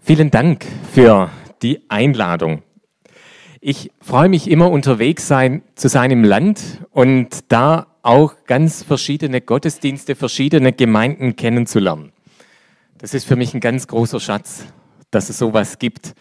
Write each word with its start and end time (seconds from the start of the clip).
Vielen 0.00 0.30
Dank 0.30 0.64
für 0.92 1.30
die 1.60 1.90
Einladung. 1.90 2.62
Ich 3.60 3.90
freue 4.00 4.28
mich 4.28 4.50
immer 4.50 4.70
unterwegs 4.70 5.28
sein 5.28 5.62
zu 5.74 5.88
seinem 5.88 6.24
Land 6.24 6.84
und 6.90 7.52
da 7.52 7.88
auch 8.02 8.44
ganz 8.46 8.82
verschiedene 8.82 9.40
Gottesdienste, 9.40 10.14
verschiedene 10.14 10.72
Gemeinden 10.72 11.36
kennenzulernen. 11.36 12.12
Das 12.96 13.12
ist 13.12 13.26
für 13.26 13.36
mich 13.36 13.52
ein 13.52 13.60
ganz 13.60 13.86
großer 13.86 14.18
Schatz, 14.20 14.64
dass 15.10 15.28
es 15.28 15.38
sowas 15.38 15.78
gibt. 15.78 16.14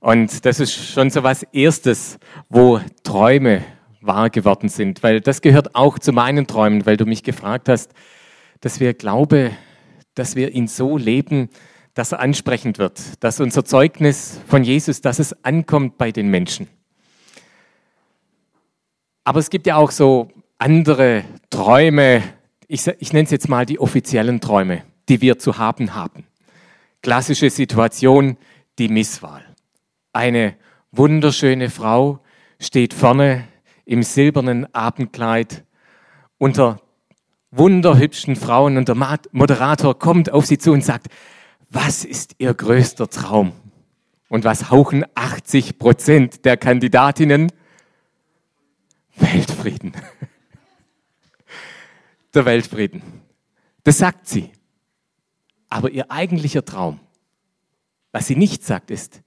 Und 0.00 0.44
das 0.46 0.60
ist 0.60 0.72
schon 0.72 1.10
so 1.10 1.22
was 1.22 1.42
Erstes, 1.52 2.18
wo 2.48 2.80
Träume 3.02 3.62
wahr 4.00 4.30
geworden 4.30 4.68
sind, 4.68 5.02
weil 5.02 5.20
das 5.20 5.42
gehört 5.42 5.74
auch 5.74 5.98
zu 5.98 6.12
meinen 6.12 6.46
Träumen, 6.46 6.86
weil 6.86 6.96
du 6.96 7.04
mich 7.04 7.22
gefragt 7.22 7.68
hast, 7.68 7.92
dass 8.60 8.80
wir 8.80 8.94
Glaube, 8.94 9.50
dass 10.14 10.36
wir 10.36 10.54
ihn 10.54 10.68
so 10.68 10.96
leben, 10.96 11.50
dass 11.94 12.12
er 12.12 12.20
ansprechend 12.20 12.78
wird, 12.78 13.00
dass 13.20 13.40
unser 13.40 13.64
Zeugnis 13.64 14.40
von 14.48 14.64
Jesus, 14.64 15.00
dass 15.00 15.20
es 15.20 15.44
ankommt 15.44 15.96
bei 15.96 16.10
den 16.10 16.28
Menschen. 16.28 16.68
Aber 19.22 19.38
es 19.38 19.48
gibt 19.48 19.66
ja 19.66 19.76
auch 19.76 19.90
so 19.90 20.28
andere 20.58 21.24
Träume, 21.50 22.22
ich, 22.66 22.86
ich 22.86 23.12
nenne 23.12 23.24
es 23.24 23.30
jetzt 23.30 23.48
mal 23.48 23.64
die 23.64 23.78
offiziellen 23.78 24.40
Träume, 24.40 24.82
die 25.08 25.20
wir 25.20 25.38
zu 25.38 25.58
haben 25.58 25.94
haben. 25.94 26.26
Klassische 27.00 27.48
Situation, 27.50 28.36
die 28.78 28.88
Misswahl. 28.88 29.44
Eine 30.12 30.56
wunderschöne 30.90 31.70
Frau 31.70 32.20
steht 32.58 32.92
vorne 32.92 33.46
im 33.84 34.02
silbernen 34.02 34.72
Abendkleid 34.74 35.64
unter 36.38 36.80
wunderhübschen 37.50 38.36
Frauen 38.36 38.76
und 38.76 38.88
der 38.88 38.96
Moderator 39.32 39.98
kommt 39.98 40.32
auf 40.32 40.46
sie 40.46 40.58
zu 40.58 40.72
und 40.72 40.84
sagt, 40.84 41.08
was 41.74 42.04
ist 42.04 42.36
Ihr 42.38 42.54
größter 42.54 43.08
Traum? 43.08 43.52
Und 44.28 44.44
was 44.44 44.70
hauchen 44.70 45.04
80 45.14 45.78
Prozent 45.78 46.44
der 46.44 46.56
Kandidatinnen? 46.56 47.52
Weltfrieden. 49.16 49.92
Der 52.34 52.44
Weltfrieden. 52.44 53.02
Das 53.84 53.98
sagt 53.98 54.26
sie. 54.26 54.50
Aber 55.68 55.90
ihr 55.90 56.10
eigentlicher 56.10 56.64
Traum, 56.64 56.98
was 58.10 58.26
sie 58.26 58.34
nicht 58.34 58.64
sagt, 58.64 58.90
ist, 58.90 59.22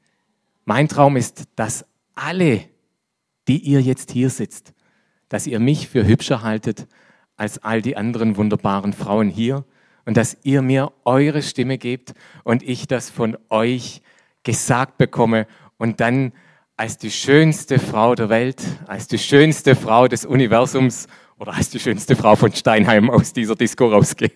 mein 0.66 0.90
Traum 0.90 1.16
ist, 1.16 1.46
dass 1.56 1.86
alle, 2.16 2.66
die 3.48 3.60
ihr 3.60 3.82
jetzt 3.82 4.12
hier 4.12 4.30
sitzt, 4.30 4.74
dass 5.30 5.48
ihr 5.48 5.60
mich 5.60 5.88
für 5.88 6.06
hübscher 6.06 6.42
haltet 6.42 6.88
als 7.38 7.60
all 7.60 7.82
die 7.82 7.96
anderen 7.96 8.36
wunderbaren 8.36 8.92
Frauen 8.92 9.30
hier 9.30 9.64
und 10.08 10.16
dass 10.16 10.38
ihr 10.44 10.62
mir 10.62 10.94
eure 11.04 11.42
Stimme 11.42 11.78
gebt 11.78 12.14
und 12.46 12.64
ich 12.64 12.88
das 12.88 13.10
von 13.10 13.38
euch 13.50 14.02
gesagt 14.44 14.98
bekomme 14.98 15.48
und 15.76 16.00
dann 16.00 16.32
als 16.78 16.98
die 16.98 17.12
schönste 17.12 17.78
Frau 17.78 18.16
der 18.16 18.30
Welt, 18.30 18.64
als 18.88 19.08
die 19.08 19.18
schönste 19.18 19.76
Frau 19.76 20.08
des 20.08 20.26
Universums 20.26 21.08
oder 21.38 21.54
als 21.54 21.72
die 21.72 21.82
schönste 21.82 22.16
Frau 22.16 22.38
von 22.38 22.54
Steinheim 22.54 23.10
aus 23.10 23.34
dieser 23.34 23.56
Disco 23.56 23.88
rausgehe. 23.88 24.32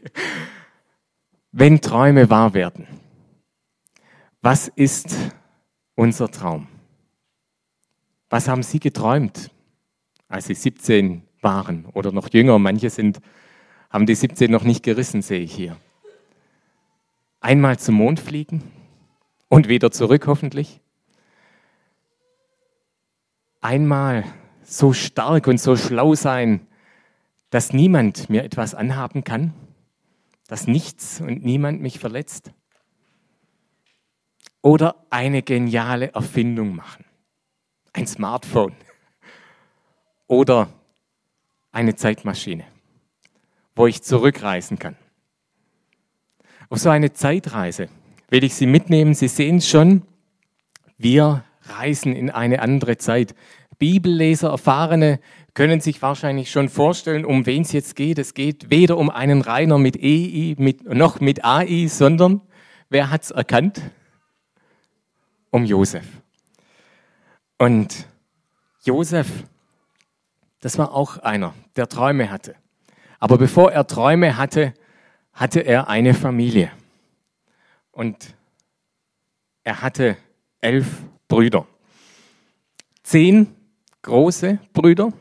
Wenn 1.53 1.79
Träume 1.79 2.29
wahr 2.29 2.53
werden, 2.53 2.85
was 4.41 4.67
ist 4.67 5.15
unser 5.95 6.29
Traum? 6.29 6.67
Was 8.29 8.49
haben 8.49 8.63
Sie 8.63 8.81
geträumt, 8.81 9.51
als 10.27 10.47
Sie 10.47 10.53
17 10.53 11.21
waren 11.39 11.85
oder 11.93 12.11
noch 12.11 12.27
jünger? 12.33 12.59
Manche 12.59 12.89
sind 12.89 13.21
haben 13.91 14.05
die 14.05 14.15
17 14.15 14.49
noch 14.49 14.63
nicht 14.63 14.83
gerissen, 14.83 15.21
sehe 15.21 15.41
ich 15.41 15.53
hier. 15.53 15.75
Einmal 17.41 17.77
zum 17.77 17.95
Mond 17.95 18.19
fliegen 18.19 18.63
und 19.49 19.67
wieder 19.67 19.91
zurück 19.91 20.27
hoffentlich. 20.27 20.79
Einmal 23.59 24.23
so 24.63 24.93
stark 24.93 25.47
und 25.47 25.59
so 25.59 25.75
schlau 25.75 26.15
sein, 26.15 26.65
dass 27.49 27.73
niemand 27.73 28.29
mir 28.29 28.43
etwas 28.43 28.73
anhaben 28.73 29.23
kann, 29.23 29.53
dass 30.47 30.67
nichts 30.67 31.19
und 31.19 31.43
niemand 31.43 31.81
mich 31.81 31.99
verletzt. 31.99 32.51
Oder 34.61 34.95
eine 35.09 35.41
geniale 35.41 36.13
Erfindung 36.13 36.75
machen. 36.75 37.03
Ein 37.91 38.07
Smartphone. 38.07 38.75
Oder 40.27 40.69
eine 41.71 41.95
Zeitmaschine 41.95 42.65
wo 43.75 43.87
ich 43.87 44.01
zurückreisen 44.01 44.79
kann. 44.79 44.95
Auf 46.69 46.79
so 46.79 46.89
eine 46.89 47.13
Zeitreise 47.13 47.89
will 48.29 48.43
ich 48.43 48.55
Sie 48.55 48.65
mitnehmen. 48.65 49.13
Sie 49.13 49.27
sehen 49.27 49.61
schon, 49.61 50.03
wir 50.97 51.43
reisen 51.63 52.15
in 52.15 52.29
eine 52.29 52.61
andere 52.61 52.97
Zeit. 52.97 53.35
Bibelleser, 53.77 54.49
Erfahrene 54.49 55.19
können 55.53 55.81
sich 55.81 56.01
wahrscheinlich 56.01 56.51
schon 56.51 56.69
vorstellen, 56.69 57.25
um 57.25 57.45
wen 57.45 57.63
es 57.63 57.71
jetzt 57.71 57.95
geht. 57.95 58.19
Es 58.19 58.33
geht 58.33 58.69
weder 58.69 58.97
um 58.97 59.09
einen 59.09 59.41
Rainer 59.41 59.77
mit 59.77 59.97
EI 60.01 60.55
mit, 60.57 60.85
noch 60.85 61.19
mit 61.19 61.43
AI, 61.43 61.87
sondern 61.87 62.41
wer 62.89 63.09
hat 63.09 63.23
es 63.23 63.31
erkannt? 63.31 63.81
Um 65.49 65.65
Josef. 65.65 66.05
Und 67.57 68.07
Josef, 68.83 69.27
das 70.61 70.77
war 70.77 70.93
auch 70.93 71.17
einer, 71.17 71.53
der 71.75 71.89
Träume 71.89 72.31
hatte. 72.31 72.55
Aber 73.21 73.37
bevor 73.37 73.71
er 73.71 73.85
Träume 73.85 74.35
hatte, 74.35 74.73
hatte 75.31 75.59
er 75.59 75.87
eine 75.87 76.15
Familie. 76.15 76.71
Und 77.91 78.35
er 79.63 79.83
hatte 79.83 80.17
elf 80.59 81.03
Brüder. 81.27 81.67
Zehn 83.03 83.55
große 84.01 84.57
Brüder. 84.73 85.13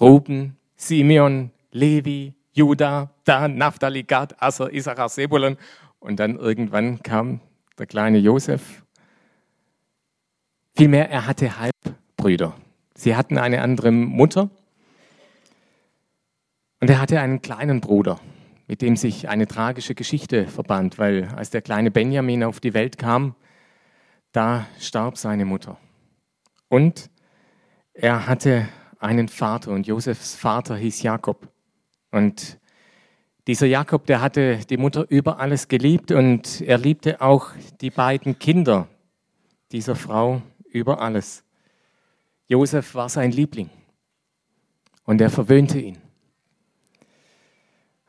Ruben, 0.00 0.56
Simeon, 0.74 1.50
Levi, 1.70 2.32
Judah, 2.52 3.10
Dan, 3.24 3.58
Naphtali, 3.58 4.02
Gad, 4.02 4.42
Asser, 4.42 4.72
Issachar, 4.72 5.10
Sebulon. 5.10 5.58
Und 5.98 6.18
dann 6.18 6.36
irgendwann 6.36 7.02
kam 7.02 7.40
der 7.78 7.86
kleine 7.86 8.16
Josef. 8.16 8.82
Vielmehr, 10.74 11.10
er 11.10 11.26
hatte 11.26 11.58
Halbbrüder. 11.58 12.56
Sie 12.94 13.14
hatten 13.14 13.36
eine 13.36 13.60
andere 13.60 13.90
Mutter 13.90 14.48
und 16.80 16.88
er 16.88 17.00
hatte 17.00 17.20
einen 17.20 17.42
kleinen 17.42 17.80
Bruder, 17.80 18.18
mit 18.66 18.82
dem 18.82 18.96
sich 18.96 19.28
eine 19.28 19.46
tragische 19.46 19.94
Geschichte 19.94 20.46
verband, 20.46 20.98
weil 20.98 21.28
als 21.36 21.50
der 21.50 21.62
kleine 21.62 21.90
Benjamin 21.90 22.42
auf 22.42 22.60
die 22.60 22.74
Welt 22.74 22.98
kam, 22.98 23.34
da 24.32 24.66
starb 24.78 25.18
seine 25.18 25.44
Mutter. 25.44 25.78
Und 26.68 27.10
er 27.92 28.26
hatte 28.26 28.68
einen 28.98 29.28
Vater 29.28 29.72
und 29.72 29.86
Josefs 29.86 30.34
Vater 30.34 30.76
hieß 30.76 31.02
Jakob. 31.02 31.48
Und 32.10 32.58
dieser 33.46 33.66
Jakob, 33.66 34.06
der 34.06 34.20
hatte 34.20 34.58
die 34.58 34.76
Mutter 34.76 35.06
über 35.08 35.38
alles 35.38 35.68
geliebt 35.68 36.12
und 36.12 36.60
er 36.60 36.78
liebte 36.78 37.20
auch 37.20 37.50
die 37.80 37.90
beiden 37.90 38.38
Kinder 38.38 38.88
dieser 39.72 39.96
Frau 39.96 40.42
über 40.70 41.00
alles. 41.00 41.44
Josef 42.46 42.94
war 42.94 43.08
sein 43.08 43.32
Liebling 43.32 43.70
und 45.04 45.20
er 45.20 45.30
verwöhnte 45.30 45.78
ihn. 45.78 45.99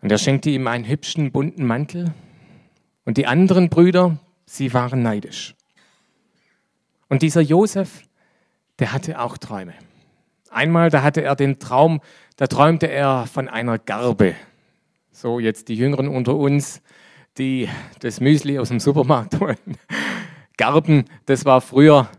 Und 0.01 0.11
er 0.11 0.17
schenkte 0.17 0.49
ihm 0.49 0.67
einen 0.67 0.85
hübschen, 0.85 1.31
bunten 1.31 1.65
Mantel. 1.65 2.13
Und 3.05 3.17
die 3.17 3.27
anderen 3.27 3.69
Brüder, 3.69 4.17
sie 4.45 4.73
waren 4.73 5.01
neidisch. 5.01 5.55
Und 7.07 7.21
dieser 7.21 7.41
Josef, 7.41 8.03
der 8.79 8.93
hatte 8.93 9.19
auch 9.19 9.37
Träume. 9.37 9.73
Einmal, 10.49 10.89
da 10.89 11.03
hatte 11.03 11.21
er 11.21 11.35
den 11.35 11.59
Traum, 11.59 12.01
da 12.35 12.47
träumte 12.47 12.87
er 12.87 13.27
von 13.27 13.47
einer 13.47 13.77
Garbe. 13.77 14.35
So, 15.11 15.39
jetzt 15.39 15.67
die 15.67 15.75
Jüngeren 15.75 16.07
unter 16.07 16.35
uns, 16.35 16.81
die 17.37 17.69
das 17.99 18.19
Müsli 18.19 18.59
aus 18.59 18.69
dem 18.69 18.79
Supermarkt 18.79 19.39
holen. 19.39 19.57
Garben, 20.57 21.05
das 21.25 21.45
war 21.45 21.61
früher, 21.61 22.09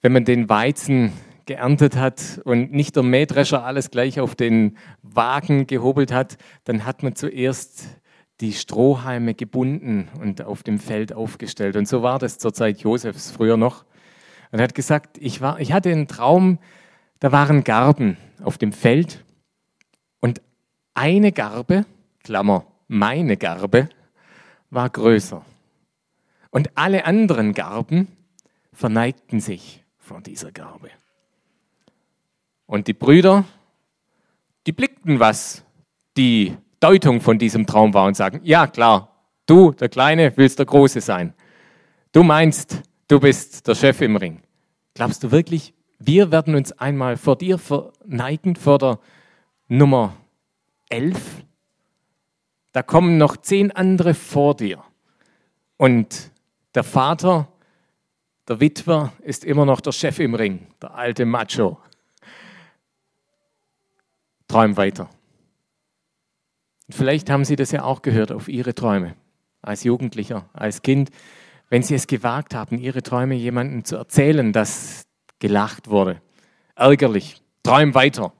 wenn 0.00 0.12
man 0.12 0.24
den 0.24 0.48
Weizen 0.48 1.12
geerntet 1.46 1.96
hat 1.96 2.40
und 2.44 2.72
nicht 2.72 2.96
der 2.96 3.02
Mähdrescher 3.02 3.64
alles 3.64 3.90
gleich 3.90 4.20
auf 4.20 4.34
den 4.34 4.76
Wagen 5.02 5.66
gehobelt 5.66 6.12
hat, 6.12 6.38
dann 6.64 6.84
hat 6.84 7.02
man 7.02 7.14
zuerst 7.16 7.84
die 8.40 8.52
Strohhalme 8.52 9.34
gebunden 9.34 10.08
und 10.20 10.42
auf 10.42 10.62
dem 10.62 10.78
Feld 10.78 11.12
aufgestellt. 11.12 11.76
Und 11.76 11.86
so 11.86 12.02
war 12.02 12.18
das 12.18 12.38
zur 12.38 12.52
Zeit 12.52 12.80
Josefs 12.80 13.30
früher 13.30 13.56
noch. 13.56 13.84
Und 14.50 14.58
er 14.58 14.64
hat 14.64 14.74
gesagt, 14.74 15.16
ich, 15.18 15.40
war, 15.40 15.60
ich 15.60 15.72
hatte 15.72 15.90
einen 15.90 16.08
Traum, 16.08 16.58
da 17.20 17.32
waren 17.32 17.64
Garben 17.64 18.16
auf 18.42 18.58
dem 18.58 18.72
Feld 18.72 19.24
und 20.20 20.42
eine 20.94 21.32
Garbe, 21.32 21.86
Klammer, 22.24 22.66
meine 22.88 23.36
Garbe, 23.36 23.88
war 24.70 24.90
größer. 24.90 25.44
Und 26.50 26.70
alle 26.76 27.06
anderen 27.06 27.54
Garben 27.54 28.08
verneigten 28.72 29.40
sich 29.40 29.84
vor 29.98 30.20
dieser 30.20 30.52
Garbe. 30.52 30.90
Und 32.72 32.86
die 32.86 32.94
Brüder, 32.94 33.44
die 34.66 34.72
blickten, 34.72 35.20
was 35.20 35.62
die 36.16 36.56
Deutung 36.80 37.20
von 37.20 37.38
diesem 37.38 37.66
Traum 37.66 37.92
war 37.92 38.06
und 38.06 38.16
sagen, 38.16 38.40
ja 38.44 38.66
klar, 38.66 39.14
du, 39.44 39.72
der 39.72 39.90
Kleine, 39.90 40.34
willst 40.38 40.58
der 40.58 40.64
Große 40.64 41.02
sein. 41.02 41.34
Du 42.12 42.22
meinst, 42.22 42.80
du 43.08 43.20
bist 43.20 43.68
der 43.68 43.74
Chef 43.74 44.00
im 44.00 44.16
Ring. 44.16 44.40
Glaubst 44.94 45.22
du 45.22 45.30
wirklich, 45.30 45.74
wir 45.98 46.32
werden 46.32 46.54
uns 46.54 46.72
einmal 46.72 47.18
vor 47.18 47.36
dir 47.36 47.58
verneigen, 47.58 48.56
vor 48.56 48.78
der 48.78 48.98
Nummer 49.68 50.16
11? 50.88 51.44
Da 52.72 52.82
kommen 52.82 53.18
noch 53.18 53.36
zehn 53.36 53.70
andere 53.72 54.14
vor 54.14 54.56
dir. 54.56 54.82
Und 55.76 56.30
der 56.74 56.84
Vater, 56.84 57.48
der 58.48 58.60
Witwer, 58.60 59.12
ist 59.20 59.44
immer 59.44 59.66
noch 59.66 59.82
der 59.82 59.92
Chef 59.92 60.18
im 60.20 60.34
Ring, 60.34 60.68
der 60.80 60.94
alte 60.94 61.26
Macho. 61.26 61.76
Träum 64.52 64.76
weiter. 64.76 65.08
Vielleicht 66.90 67.30
haben 67.30 67.46
Sie 67.46 67.56
das 67.56 67.70
ja 67.70 67.84
auch 67.84 68.02
gehört 68.02 68.32
auf 68.32 68.48
Ihre 68.48 68.74
Träume, 68.74 69.16
als 69.62 69.82
Jugendlicher, 69.82 70.50
als 70.52 70.82
Kind, 70.82 71.08
wenn 71.70 71.82
Sie 71.82 71.94
es 71.94 72.06
gewagt 72.06 72.54
haben, 72.54 72.76
Ihre 72.76 73.02
Träume 73.02 73.34
jemandem 73.34 73.86
zu 73.86 73.96
erzählen, 73.96 74.52
dass 74.52 75.04
gelacht 75.38 75.88
wurde. 75.88 76.20
Ärgerlich. 76.74 77.40
Träum 77.62 77.94
weiter. 77.94 78.34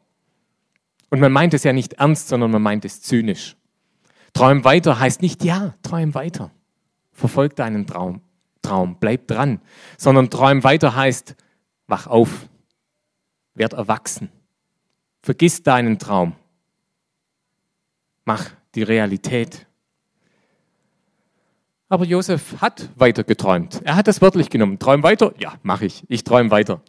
Und 1.09 1.21
man 1.21 1.33
meint 1.33 1.55
es 1.55 1.65
ja 1.65 1.73
nicht 1.73 1.95
ernst, 1.95 2.29
sondern 2.29 2.51
man 2.51 2.61
meint 2.61 2.85
es 2.85 3.01
zynisch. 3.01 3.57
Träum 4.35 4.65
weiter 4.65 5.01
heißt 5.01 5.23
nicht 5.23 5.43
ja, 5.45 5.75
träum 5.83 6.15
weiter. 6.15 6.51
Verfolg 7.13 7.57
deinen 7.57 7.87
Traum, 7.87 8.21
Traum, 8.61 8.99
bleib 9.01 9.29
dran. 9.29 9.63
Sondern 9.97 10.29
träum 10.29 10.63
weiter 10.63 10.95
heißt, 10.95 11.37
wach 11.87 12.07
auf, 12.07 12.51
werd 13.55 13.73
erwachsen. 13.73 14.31
Vergiss 15.23 15.63
deinen 15.63 15.99
Traum. 15.99 16.35
Mach 18.25 18.51
die 18.75 18.83
Realität. 18.83 19.67
Aber 21.89 22.05
Josef 22.05 22.61
hat 22.61 22.89
weiter 22.97 23.23
geträumt. 23.23 23.83
Er 23.85 23.97
hat 23.97 24.09
das 24.09 24.21
wörtlich 24.21 24.51
genommen. 24.51 24.79
Träum 24.79 25.03
weiter? 25.03 25.35
Ja, 25.39 25.55
mache 25.63 25.87
ich. 25.87 26.05
Ich 26.09 26.25
träume 26.25 26.51
weiter. 26.51 26.81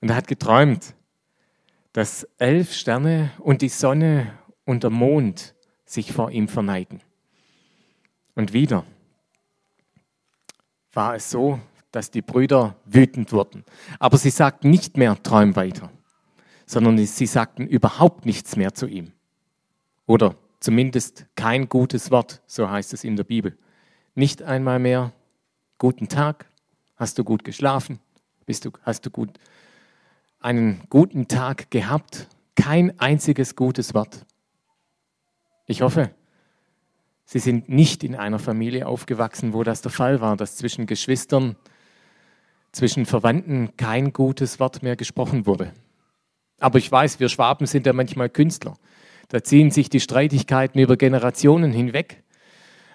Und 0.00 0.10
er 0.10 0.16
hat 0.16 0.28
geträumt, 0.28 0.94
dass 1.92 2.24
elf 2.38 2.72
Sterne 2.72 3.32
und 3.38 3.62
die 3.62 3.68
Sonne 3.68 4.32
und 4.64 4.84
der 4.84 4.90
Mond 4.90 5.54
sich 5.84 6.12
vor 6.12 6.30
ihm 6.30 6.48
verneigen. 6.48 7.00
Und 8.34 8.52
wieder 8.52 8.84
war 10.92 11.16
es 11.16 11.30
so, 11.30 11.58
dass 11.90 12.10
die 12.10 12.22
Brüder 12.22 12.76
wütend 12.84 13.32
wurden. 13.32 13.64
Aber 13.98 14.16
sie 14.18 14.30
sagten 14.30 14.70
nicht 14.70 14.96
mehr, 14.96 15.20
träum 15.22 15.56
weiter, 15.56 15.90
sondern 16.68 16.98
sie 16.98 17.26
sagten 17.26 17.66
überhaupt 17.66 18.26
nichts 18.26 18.56
mehr 18.56 18.74
zu 18.74 18.86
ihm. 18.86 19.12
Oder 20.06 20.36
zumindest 20.60 21.26
kein 21.34 21.68
gutes 21.68 22.10
Wort, 22.10 22.42
so 22.46 22.70
heißt 22.70 22.92
es 22.92 23.04
in 23.04 23.16
der 23.16 23.24
Bibel. 23.24 23.56
Nicht 24.14 24.42
einmal 24.42 24.78
mehr, 24.78 25.12
guten 25.78 26.08
Tag, 26.08 26.46
hast 26.96 27.18
du 27.18 27.24
gut 27.24 27.42
geschlafen, 27.42 28.00
bist 28.44 28.66
du, 28.66 28.70
hast 28.82 29.06
du 29.06 29.10
gut 29.10 29.30
einen 30.40 30.82
guten 30.90 31.26
Tag 31.26 31.70
gehabt, 31.70 32.28
kein 32.54 32.98
einziges 33.00 33.56
gutes 33.56 33.94
Wort. 33.94 34.24
Ich 35.66 35.82
hoffe, 35.82 36.10
Sie 37.24 37.40
sind 37.40 37.68
nicht 37.68 38.04
in 38.04 38.14
einer 38.14 38.38
Familie 38.38 38.86
aufgewachsen, 38.86 39.52
wo 39.52 39.62
das 39.62 39.82
der 39.82 39.90
Fall 39.90 40.22
war, 40.22 40.34
dass 40.36 40.56
zwischen 40.56 40.86
Geschwistern, 40.86 41.56
zwischen 42.72 43.04
Verwandten 43.04 43.76
kein 43.76 44.14
gutes 44.14 44.58
Wort 44.60 44.82
mehr 44.82 44.96
gesprochen 44.96 45.44
wurde. 45.44 45.74
Aber 46.58 46.78
ich 46.78 46.90
weiß, 46.90 47.20
wir 47.20 47.28
Schwaben 47.28 47.66
sind 47.66 47.86
ja 47.86 47.92
manchmal 47.92 48.28
Künstler. 48.28 48.74
Da 49.28 49.42
ziehen 49.42 49.70
sich 49.70 49.90
die 49.90 50.00
Streitigkeiten 50.00 50.80
über 50.80 50.96
Generationen 50.96 51.72
hinweg 51.72 52.22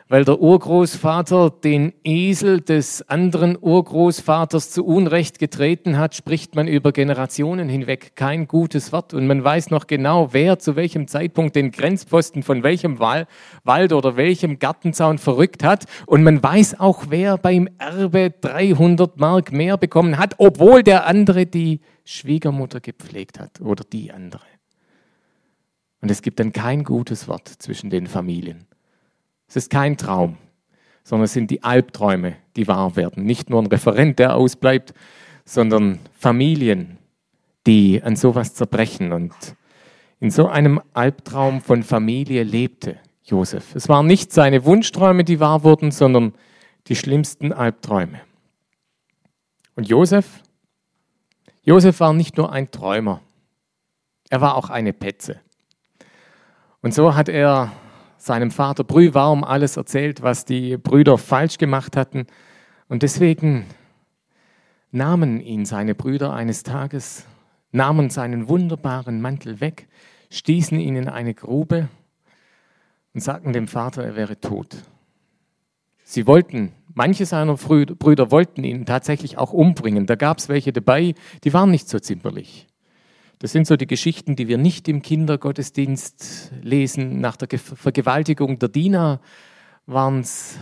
weil 0.09 0.25
der 0.25 0.39
Urgroßvater 0.39 1.49
den 1.49 1.93
Esel 2.03 2.61
des 2.61 3.07
anderen 3.09 3.57
Urgroßvaters 3.59 4.69
zu 4.69 4.85
Unrecht 4.85 5.39
getreten 5.39 5.97
hat, 5.97 6.13
spricht 6.13 6.55
man 6.55 6.67
über 6.67 6.91
Generationen 6.91 7.69
hinweg 7.69 8.15
kein 8.15 8.47
gutes 8.47 8.91
Wort. 8.91 9.13
Und 9.13 9.27
man 9.27 9.43
weiß 9.43 9.71
noch 9.71 9.87
genau, 9.87 10.31
wer 10.31 10.59
zu 10.59 10.75
welchem 10.75 11.07
Zeitpunkt 11.07 11.55
den 11.55 11.71
Grenzposten 11.71 12.43
von 12.43 12.61
welchem 12.63 12.99
Wald 12.99 13.93
oder 13.93 14.15
welchem 14.15 14.59
Gartenzaun 14.59 15.17
verrückt 15.17 15.63
hat. 15.63 15.85
Und 16.05 16.23
man 16.23 16.43
weiß 16.43 16.79
auch, 16.79 17.05
wer 17.09 17.37
beim 17.37 17.69
Erbe 17.79 18.33
300 18.39 19.19
Mark 19.19 19.51
mehr 19.51 19.77
bekommen 19.77 20.17
hat, 20.17 20.35
obwohl 20.37 20.83
der 20.83 21.07
andere 21.07 21.45
die 21.45 21.79
Schwiegermutter 22.05 22.79
gepflegt 22.79 23.39
hat 23.39 23.61
oder 23.61 23.83
die 23.83 24.11
andere. 24.11 24.45
Und 26.01 26.11
es 26.11 26.21
gibt 26.21 26.39
dann 26.39 26.51
kein 26.51 26.83
gutes 26.83 27.27
Wort 27.27 27.47
zwischen 27.47 27.89
den 27.89 28.07
Familien. 28.07 28.65
Es 29.47 29.55
ist 29.55 29.69
kein 29.69 29.97
Traum, 29.97 30.37
sondern 31.03 31.25
es 31.25 31.33
sind 31.33 31.49
die 31.49 31.63
Albträume, 31.63 32.35
die 32.55 32.67
wahr 32.67 32.95
werden. 32.95 33.23
Nicht 33.23 33.49
nur 33.49 33.61
ein 33.61 33.67
Referent, 33.67 34.19
der 34.19 34.35
ausbleibt, 34.35 34.93
sondern 35.45 35.99
Familien, 36.17 36.97
die 37.65 38.01
an 38.03 38.15
sowas 38.15 38.53
zerbrechen. 38.53 39.13
Und 39.13 39.33
in 40.19 40.31
so 40.31 40.47
einem 40.47 40.81
Albtraum 40.93 41.61
von 41.61 41.83
Familie 41.83 42.43
lebte 42.43 42.97
Josef. 43.23 43.75
Es 43.75 43.87
waren 43.87 44.07
nicht 44.07 44.33
seine 44.33 44.65
Wunschträume, 44.65 45.23
die 45.23 45.39
wahr 45.39 45.63
wurden, 45.63 45.91
sondern 45.91 46.33
die 46.87 46.95
schlimmsten 46.95 47.53
Albträume. 47.53 48.19
Und 49.75 49.87
Josef? 49.87 50.43
Josef 51.65 52.01
war 52.01 52.13
nicht 52.13 52.37
nur 52.37 52.51
ein 52.51 52.71
Träumer, 52.71 53.21
er 54.29 54.41
war 54.41 54.55
auch 54.55 54.69
eine 54.69 54.91
Petze. 54.91 55.39
Und 56.81 56.93
so 56.93 57.15
hat 57.15 57.29
er 57.29 57.71
seinem 58.17 58.51
Vater 58.51 58.83
brühwarm 58.83 59.45
alles 59.45 59.77
erzählt, 59.77 60.21
was 60.21 60.43
die 60.43 60.75
Brüder 60.75 61.17
falsch 61.17 61.57
gemacht 61.57 61.95
hatten. 61.95 62.27
Und 62.89 63.03
deswegen 63.03 63.65
nahmen 64.91 65.39
ihn 65.39 65.65
seine 65.65 65.95
Brüder 65.95 66.33
eines 66.33 66.63
Tages, 66.63 67.25
nahmen 67.71 68.09
seinen 68.09 68.49
wunderbaren 68.49 69.21
Mantel 69.21 69.61
weg, 69.61 69.87
stießen 70.31 70.77
ihn 70.79 70.97
in 70.97 71.07
eine 71.07 71.33
Grube 71.33 71.87
und 73.13 73.21
sagten 73.21 73.53
dem 73.53 73.69
Vater, 73.69 74.03
er 74.03 74.15
wäre 74.17 74.39
tot. 74.39 74.83
Sie 76.03 76.27
wollten, 76.27 76.73
manche 76.93 77.25
seiner 77.25 77.55
Brüder 77.55 78.31
wollten 78.31 78.63
ihn 78.63 78.85
tatsächlich 78.85 79.37
auch 79.37 79.53
umbringen. 79.53 80.05
Da 80.05 80.15
gab 80.15 80.37
es 80.39 80.49
welche 80.49 80.73
dabei, 80.73 81.15
die 81.43 81.53
waren 81.53 81.71
nicht 81.71 81.89
so 81.89 81.99
zimperlich. 81.99 82.67
Das 83.39 83.51
sind 83.51 83.67
so 83.67 83.75
die 83.75 83.87
Geschichten, 83.87 84.35
die 84.35 84.47
wir 84.47 84.57
nicht 84.57 84.87
im 84.87 85.01
Kindergottesdienst 85.01 86.53
lesen. 86.61 87.19
Nach 87.19 87.35
der 87.35 87.59
Vergewaltigung 87.59 88.57
der 88.59 88.69
Diener 88.69 89.19
waren 89.85 90.21
es 90.21 90.57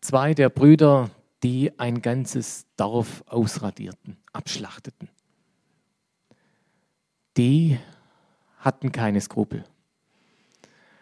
zwei 0.00 0.32
der 0.32 0.48
Brüder, 0.48 1.10
die 1.42 1.78
ein 1.78 2.00
ganzes 2.00 2.66
Dorf 2.76 3.22
ausradierten, 3.26 4.16
abschlachteten. 4.32 5.10
Die 7.36 7.78
hatten 8.58 8.92
keine 8.92 9.20
Skrupel. 9.20 9.64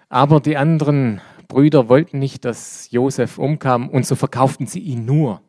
Aber 0.09 0.41
die 0.41 0.57
anderen 0.57 1.21
Brüder 1.53 1.91
wollten 1.91 2.19
nicht, 2.19 2.47
dass 2.47 2.91
Josef 2.93 3.37
umkam 3.37 3.91
und 3.91 4.07
so 4.07 4.15
verkauften 4.15 4.67
sie 4.67 4.79
ihn 4.79 5.05
nur, 5.05 5.43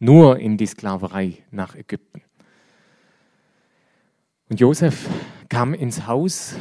nur 0.00 0.40
in 0.40 0.56
die 0.56 0.66
Sklaverei 0.66 1.44
nach 1.52 1.76
Ägypten. 1.76 2.22
Und 4.50 4.58
Josef 4.58 5.08
kam 5.48 5.72
ins 5.72 6.08
Haus 6.08 6.56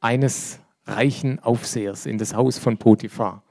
eines 0.00 0.60
reichen 0.84 1.38
Aufsehers, 1.38 2.04
in 2.04 2.18
das 2.18 2.34
Haus 2.34 2.58
von 2.58 2.76
Potiphar. 2.76 3.42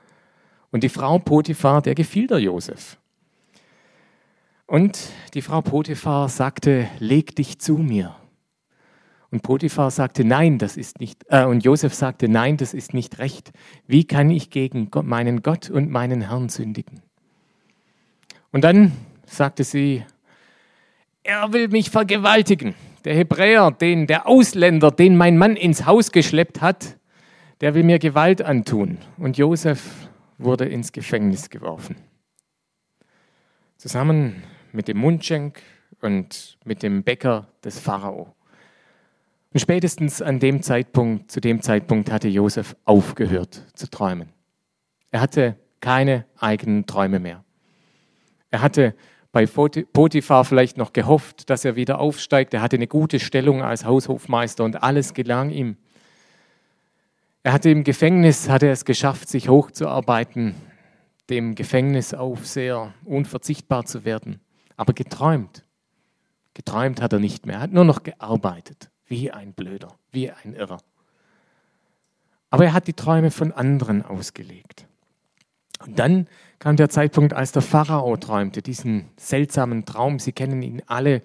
Und 0.70 0.84
die 0.84 0.90
Frau 0.90 1.18
Potiphar, 1.18 1.82
der 1.82 1.96
gefiel 1.96 2.28
der 2.28 2.38
Josef. 2.38 3.00
Und 4.68 5.10
die 5.34 5.42
Frau 5.42 5.62
Potiphar 5.62 6.30
sagte, 6.30 6.88
leg 7.00 7.36
dich 7.36 7.60
zu 7.60 7.80
mir. 7.80 8.16
Und 9.36 9.42
Potiphar 9.42 9.92
sagte, 9.92 10.24
nein, 10.24 10.60
das 10.60 10.77
ist 10.77 11.01
nicht, 11.01 11.25
äh, 11.27 11.44
und 11.44 11.65
Josef 11.65 11.94
sagte, 11.94 12.30
nein, 12.30 12.56
das 12.56 12.74
ist 12.74 12.94
nicht 12.94 13.20
recht. 13.20 13.51
Wie 13.86 14.06
kann 14.06 14.30
ich 14.30 14.50
gegen 14.50 14.92
Gott, 14.92 15.06
meinen 15.06 15.44
Gott 15.44 15.70
und 15.70 15.92
meinen 15.92 16.30
Herrn 16.30 16.48
sündigen? 16.48 17.01
Und 18.54 18.63
dann 18.63 18.94
sagte 19.25 19.65
sie, 19.65 20.06
er 21.22 21.51
will 21.51 21.68
mich 21.68 21.89
vergewaltigen. 21.89 22.75
Der 23.04 23.13
Hebräer, 23.13 23.72
den, 23.72 24.08
der 24.08 24.25
Ausländer, 24.25 24.89
den 24.89 25.18
mein 25.18 25.38
Mann 25.38 25.58
ins 25.58 25.86
Haus 25.86 26.13
geschleppt 26.13 26.62
hat, 26.62 26.96
der 27.60 27.75
will 27.75 27.84
mir 27.84 28.00
Gewalt 28.00 28.42
antun. 28.42 29.00
Und 29.18 29.38
Josef 29.38 30.08
wurde 30.38 30.63
ins 30.63 30.94
Gefängnis 30.94 31.50
geworfen. 31.50 31.98
Zusammen 33.75 34.44
mit 34.72 34.88
dem 34.88 34.98
Mundschenk 34.98 35.62
und 36.00 36.58
mit 36.63 36.84
dem 36.84 37.04
Bäcker 37.04 37.50
des 37.65 37.80
Pharao. 37.80 38.34
Und 39.56 39.62
spätestens 39.62 40.22
an 40.22 40.42
dem 40.42 40.62
Zeitpunkt, 40.62 41.32
zu 41.32 41.40
dem 41.40 41.62
Zeitpunkt 41.62 42.12
hatte 42.12 42.28
Josef 42.28 42.76
aufgehört 42.84 43.64
zu 43.74 43.90
träumen. 43.90 44.34
Er 45.12 45.22
hatte 45.22 45.56
keine 45.80 46.26
eigenen 46.38 46.88
Träume 46.88 47.22
mehr. 47.22 47.42
Er 48.52 48.62
hatte 48.62 48.96
bei 49.32 49.46
Potiphar 49.46 50.44
vielleicht 50.44 50.76
noch 50.76 50.92
gehofft, 50.92 51.50
dass 51.50 51.64
er 51.64 51.78
wieder 51.78 52.00
aufsteigt. 52.00 52.54
Er 52.54 52.62
hatte 52.62 52.76
eine 52.76 52.88
gute 52.88 53.18
Stellung 53.22 53.64
als 53.64 53.86
Haushofmeister 53.86 54.66
und 54.66 54.84
alles 54.84 55.14
gelang 55.14 55.52
ihm. 55.52 55.78
Er 57.44 57.54
hatte 57.54 57.70
im 57.70 57.86
Gefängnis, 57.86 58.50
hatte 58.50 58.68
es 58.68 58.84
geschafft, 58.84 59.30
sich 59.30 59.48
hochzuarbeiten 59.48 60.54
dem 61.30 61.56
Gefängnisaufseher 61.56 62.94
unverzichtbar 63.06 63.86
zu 63.86 64.04
werden. 64.04 64.42
Aber 64.76 64.92
geträumt. 64.92 65.64
Geträumt 66.54 67.02
hat 67.02 67.14
er 67.14 67.20
nicht 67.20 67.46
mehr. 67.46 67.56
Er 67.56 67.62
hat 67.62 67.72
nur 67.72 67.86
noch 67.86 68.04
gearbeitet. 68.04 68.90
Wie 69.08 69.32
ein 69.32 69.54
Blöder, 69.54 69.98
wie 70.12 70.32
ein 70.32 70.54
Irrer. 70.54 70.80
Aber 72.50 72.66
er 72.66 72.74
hat 72.74 72.88
die 72.88 72.94
Träume 72.94 73.32
von 73.32 73.52
anderen 73.52 74.04
ausgelegt. 74.04 74.88
Und 75.86 76.00
dann 76.00 76.28
kam 76.60 76.78
der 76.78 76.90
Zeitpunkt, 76.90 77.34
als 77.34 77.52
der 77.52 77.62
Pharao 77.62 78.16
träumte, 78.18 78.62
diesen 78.62 79.10
seltsamen 79.18 79.86
Traum. 79.86 80.20
Sie 80.20 80.32
kennen 80.32 80.62
ihn 80.62 80.82
alle 80.88 81.22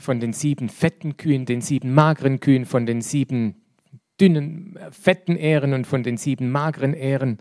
von 0.00 0.20
den 0.20 0.32
sieben 0.32 0.68
fetten 0.68 1.16
Kühen, 1.16 1.46
den 1.46 1.60
sieben 1.60 1.94
mageren 1.94 2.40
Kühen, 2.40 2.66
von 2.66 2.86
den 2.86 3.00
sieben 3.00 3.62
dünnen, 4.20 4.76
äh, 4.76 4.90
fetten 4.90 5.36
Ähren 5.36 5.72
und 5.72 5.86
von 5.86 6.02
den 6.02 6.16
sieben 6.16 6.50
mageren 6.50 6.94
Ähren. 6.94 7.38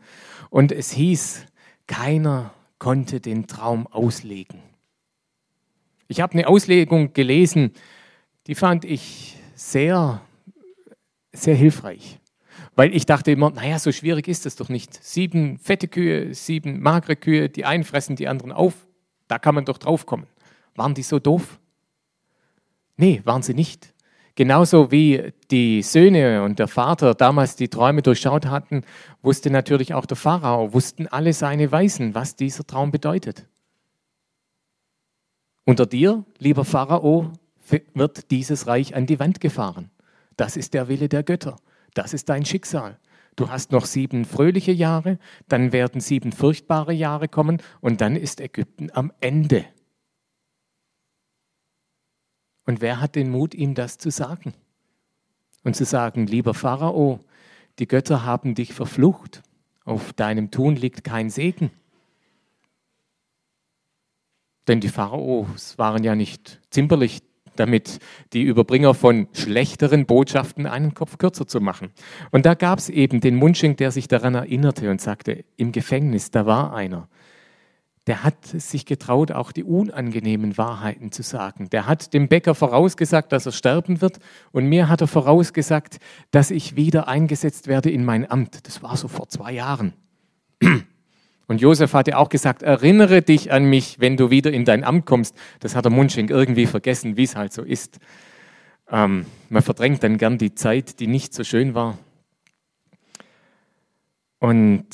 Und 0.50 0.72
es 0.72 0.92
hieß, 0.92 1.46
keiner 1.88 2.54
konnte 2.80 3.20
den 3.20 3.48
Traum 3.48 3.88
auslegen. 3.88 4.62
Ich 6.08 6.22
habe 6.22 6.34
eine 6.34 6.48
Auslegung 6.48 7.13
gelesen, 7.13 7.72
die 8.48 8.56
fand 8.56 8.86
ich 8.86 9.38
sehr, 9.72 10.22
sehr 11.32 11.55
hilfreich. 11.55 12.20
Weil 12.75 12.93
ich 12.96 13.05
dachte 13.05 13.32
immer, 13.32 13.50
naja, 13.51 13.79
so 13.79 13.91
schwierig 13.91 14.27
ist 14.27 14.46
das 14.46 14.55
doch 14.55 14.70
nicht. 14.70 15.03
Sieben 15.03 15.58
fette 15.58 15.88
Kühe, 15.88 16.34
sieben 16.34 16.82
magere 16.82 17.15
Kühe, 17.15 17.50
die 17.50 17.65
einen 17.65 17.84
fressen 17.84 18.15
die 18.15 18.27
anderen 18.27 18.51
auf, 18.51 18.74
da 19.27 19.39
kann 19.39 19.55
man 19.55 19.65
doch 19.65 19.77
drauf 19.77 20.05
kommen. 20.05 20.27
Waren 20.75 20.93
die 20.93 21.03
so 21.03 21.20
doof? 21.20 21.60
Nee, 22.98 23.22
waren 23.24 23.41
sie 23.41 23.53
nicht. 23.53 23.93
Genauso 24.36 24.91
wie 24.91 25.32
die 25.51 25.84
Söhne 25.84 26.43
und 26.43 26.58
der 26.58 26.67
Vater 26.67 27.13
damals 27.13 27.55
die 27.55 27.70
Träume 27.70 28.01
durchschaut 28.01 28.48
hatten, 28.48 28.84
wusste 29.22 29.51
natürlich 29.51 29.93
auch 29.93 30.08
der 30.08 30.17
Pharao, 30.17 30.74
wussten 30.74 31.08
alle 31.08 31.34
seine 31.34 31.72
Weisen, 31.72 32.15
was 32.15 32.36
dieser 32.36 32.65
Traum 32.65 32.91
bedeutet. 32.91 33.48
Unter 35.65 35.86
dir, 35.86 36.25
lieber 36.39 36.65
Pharao, 36.65 37.32
wird 37.94 38.32
dieses 38.32 38.68
Reich 38.68 38.96
an 38.96 39.06
die 39.06 39.20
Wand 39.20 39.39
gefahren. 39.39 39.89
Das 40.38 40.58
ist 40.58 40.74
der 40.74 40.88
Wille 40.88 41.10
der 41.10 41.24
Götter. 41.24 41.58
Das 41.94 42.13
ist 42.13 42.30
dein 42.30 42.46
Schicksal. 42.46 43.00
Du 43.36 43.50
hast 43.50 43.72
noch 43.72 43.86
sieben 43.86 44.25
fröhliche 44.25 44.72
Jahre, 44.72 45.18
dann 45.48 45.72
werden 45.72 46.01
sieben 46.01 46.32
furchtbare 46.32 46.94
Jahre 46.94 47.27
kommen 47.27 47.62
und 47.82 48.01
dann 48.01 48.15
ist 48.15 48.39
Ägypten 48.39 48.92
am 48.92 49.12
Ende. 49.22 49.65
Und 52.65 52.82
wer 52.82 53.01
hat 53.01 53.15
den 53.15 53.30
Mut, 53.30 53.56
ihm 53.56 53.74
das 53.74 53.98
zu 53.98 54.10
sagen? 54.10 54.53
Und 55.63 55.75
zu 55.75 55.86
sagen, 55.86 56.27
lieber 56.27 56.53
Pharao, 56.53 57.25
die 57.80 57.88
Götter 57.88 58.24
haben 58.24 58.53
dich 58.53 58.74
verflucht, 58.74 59.42
auf 59.84 60.13
deinem 60.13 60.51
Tun 60.51 60.75
liegt 60.75 61.03
kein 61.03 61.30
Segen. 61.30 61.72
Denn 64.68 64.80
die 64.80 64.89
Pharaos 64.89 65.77
waren 65.77 66.03
ja 66.03 66.15
nicht 66.15 66.62
zimperlich 66.70 67.22
damit, 67.55 68.00
die 68.33 68.43
Überbringer 68.43 68.93
von 68.93 69.27
schlechteren 69.33 70.05
Botschaften 70.05 70.65
einen 70.65 70.93
Kopf 70.93 71.17
kürzer 71.17 71.48
zu 71.48 71.62
machen. 71.62 71.91
Und 72.31 72.45
da 72.45 72.53
gab 72.53 72.79
es 72.79 72.89
eben 72.89 73.22
den 73.22 73.36
Mundschenk, 73.36 73.77
der 73.77 73.91
sich 73.91 74.07
daran 74.07 74.36
erinnerte 74.36 74.89
und 74.89 75.01
sagte, 75.01 75.43
im 75.57 75.72
Gefängnis, 75.72 76.31
da 76.31 76.45
war 76.45 76.74
einer, 76.74 77.07
der 78.07 78.24
hat 78.24 78.45
sich 78.45 78.86
getraut, 78.86 79.31
auch 79.31 79.51
die 79.53 79.63
unangenehmen 79.63 80.57
Wahrheiten 80.57 81.12
zu 81.12 81.24
sagen. 81.24 81.69
Der 81.69 81.88
hat 81.88 82.13
dem 82.13 82.27
Bäcker 82.27 82.53
vorausgesagt, 82.53 83.31
dass 83.31 83.45
er 83.45 83.53
sterben 83.53 84.01
wird 84.01 84.19
und 84.51 84.67
mir 84.67 84.89
hat 84.89 85.01
er 85.01 85.07
vorausgesagt, 85.07 86.00
dass 86.31 86.51
ich 86.51 86.75
wieder 86.75 87.07
eingesetzt 87.07 87.67
werde 87.67 87.89
in 87.89 88.03
mein 88.03 88.29
Amt. 88.29 88.67
Das 88.67 88.83
war 88.83 88.98
so 88.98 89.07
vor 89.07 89.29
zwei 89.29 89.53
Jahren. 89.53 89.93
Und 91.48 91.62
Josef 91.62 91.94
hatte 91.94 92.18
auch 92.18 92.30
gesagt, 92.30 92.64
erinnere 92.64 93.22
dich 93.22 93.52
an 93.52 93.66
mich, 93.66 94.00
wenn 94.00 94.18
du 94.18 94.30
wieder 94.30 94.52
in 94.52 94.66
dein 94.66 94.84
Amt 94.84 95.06
kommst. 95.06 95.36
Das 95.60 95.76
hat 95.76 95.86
der 95.86 95.92
Mundschenk 95.92 96.30
irgendwie 96.30 96.66
vergessen, 96.66 97.18
wie 97.18 97.24
es 97.24 97.36
halt 97.36 97.54
so 97.54 97.64
ist. 97.64 98.00
Ähm, 98.90 99.26
man 99.50 99.62
verdrängt 99.62 100.04
dann 100.04 100.18
gern 100.18 100.38
die 100.38 100.56
Zeit, 100.56 101.00
die 101.00 101.08
nicht 101.08 101.34
so 101.34 101.44
schön 101.44 101.76
war. 101.76 101.98
Und 104.40 104.88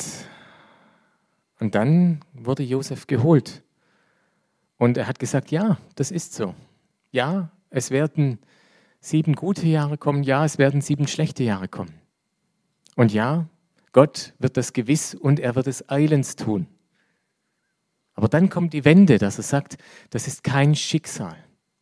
und 1.59 1.75
dann 1.75 2.21
wurde 2.33 2.63
Josef 2.63 3.05
geholt. 3.07 3.63
Und 4.77 4.97
er 4.97 5.07
hat 5.07 5.19
gesagt, 5.19 5.51
ja, 5.51 5.77
das 5.95 6.09
ist 6.09 6.33
so. 6.33 6.55
Ja, 7.11 7.51
es 7.69 7.91
werden 7.91 8.39
sieben 9.01 9.33
gute 9.33 9.67
Jahre 9.67 9.97
kommen, 9.97 10.23
ja, 10.23 10.45
es 10.45 10.57
werden 10.57 10.81
sieben 10.81 11.07
schlechte 11.07 11.43
Jahre 11.43 11.67
kommen. 11.67 11.93
Und 12.95 13.13
ja, 13.13 13.47
Gott 13.91 14.33
wird 14.39 14.57
das 14.57 14.73
gewiss 14.73 15.15
und 15.15 15.39
er 15.39 15.55
wird 15.55 15.67
es 15.67 15.89
eilends 15.89 16.35
tun. 16.35 16.67
Aber 18.13 18.27
dann 18.27 18.49
kommt 18.49 18.73
die 18.73 18.85
Wende, 18.85 19.17
dass 19.17 19.37
er 19.37 19.43
sagt, 19.43 19.77
das 20.09 20.27
ist 20.27 20.43
kein 20.43 20.75
Schicksal. 20.75 21.37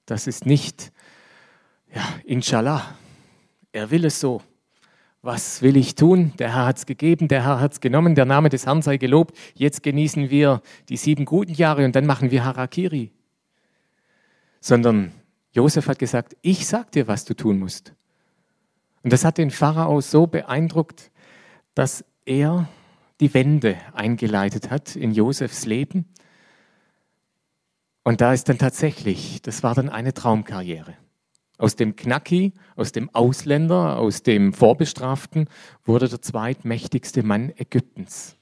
Das 0.06 0.28
ist 0.28 0.46
nicht, 0.46 0.92
ja, 1.94 2.04
inshallah. 2.26 2.96
Er 3.72 3.92
will 3.92 4.06
es 4.06 4.20
so 4.20 4.42
was 5.28 5.62
will 5.62 5.76
ich 5.76 5.96
tun? 5.96 6.32
Der 6.40 6.56
Herr 6.56 6.66
hat 6.68 6.78
es 6.78 6.86
gegeben, 6.86 7.28
der 7.28 7.44
Herr 7.44 7.60
hat 7.60 7.74
es 7.74 7.82
genommen, 7.82 8.16
der 8.16 8.24
Name 8.24 8.48
des 8.48 8.66
Herrn 8.66 8.82
sei 8.82 8.96
gelobt. 8.96 9.38
Jetzt 9.56 9.84
genießen 9.84 10.30
wir 10.30 10.62
die 10.88 10.96
sieben 10.96 11.26
guten 11.26 11.54
Jahre 11.54 11.84
und 11.84 11.96
dann 11.96 12.06
machen 12.06 12.32
wir 12.32 12.46
Harakiri. 12.46 13.12
Sondern 14.62 15.12
Josef 15.52 15.88
hat 15.88 16.00
gesagt, 16.00 16.38
ich 16.42 16.66
sag 16.66 16.92
dir, 16.92 17.10
was 17.10 17.26
du 17.26 17.34
tun 17.34 17.60
musst. 17.60 17.94
Und 19.04 19.12
das 19.12 19.26
hat 19.26 19.38
den 19.38 19.52
Pharao 19.52 20.00
so 20.00 20.28
beeindruckt, 20.28 21.12
dass 21.78 22.04
er 22.26 22.68
die 23.20 23.36
Wende 23.36 23.78
eingeleitet 23.94 24.72
hat 24.72 24.96
in 24.96 25.12
Josefs 25.12 25.68
Leben. 25.68 26.06
Und 28.04 28.20
da 28.20 28.34
ist 28.34 28.50
dann 28.50 28.58
tatsächlich, 28.58 29.44
das 29.44 29.62
war 29.62 29.76
dann 29.76 29.90
eine 29.90 30.16
Traumkarriere. 30.16 30.96
Aus 31.60 31.76
dem 31.76 31.96
Knacki, 31.96 32.54
aus 32.76 32.94
dem 32.94 33.14
Ausländer, 33.14 34.00
aus 34.00 34.24
dem 34.24 34.54
Vorbestraften 34.54 35.50
wurde 35.84 36.10
der 36.10 36.20
zweitmächtigste 36.20 37.22
Mann 37.22 37.54
Ägyptens. 37.56 38.38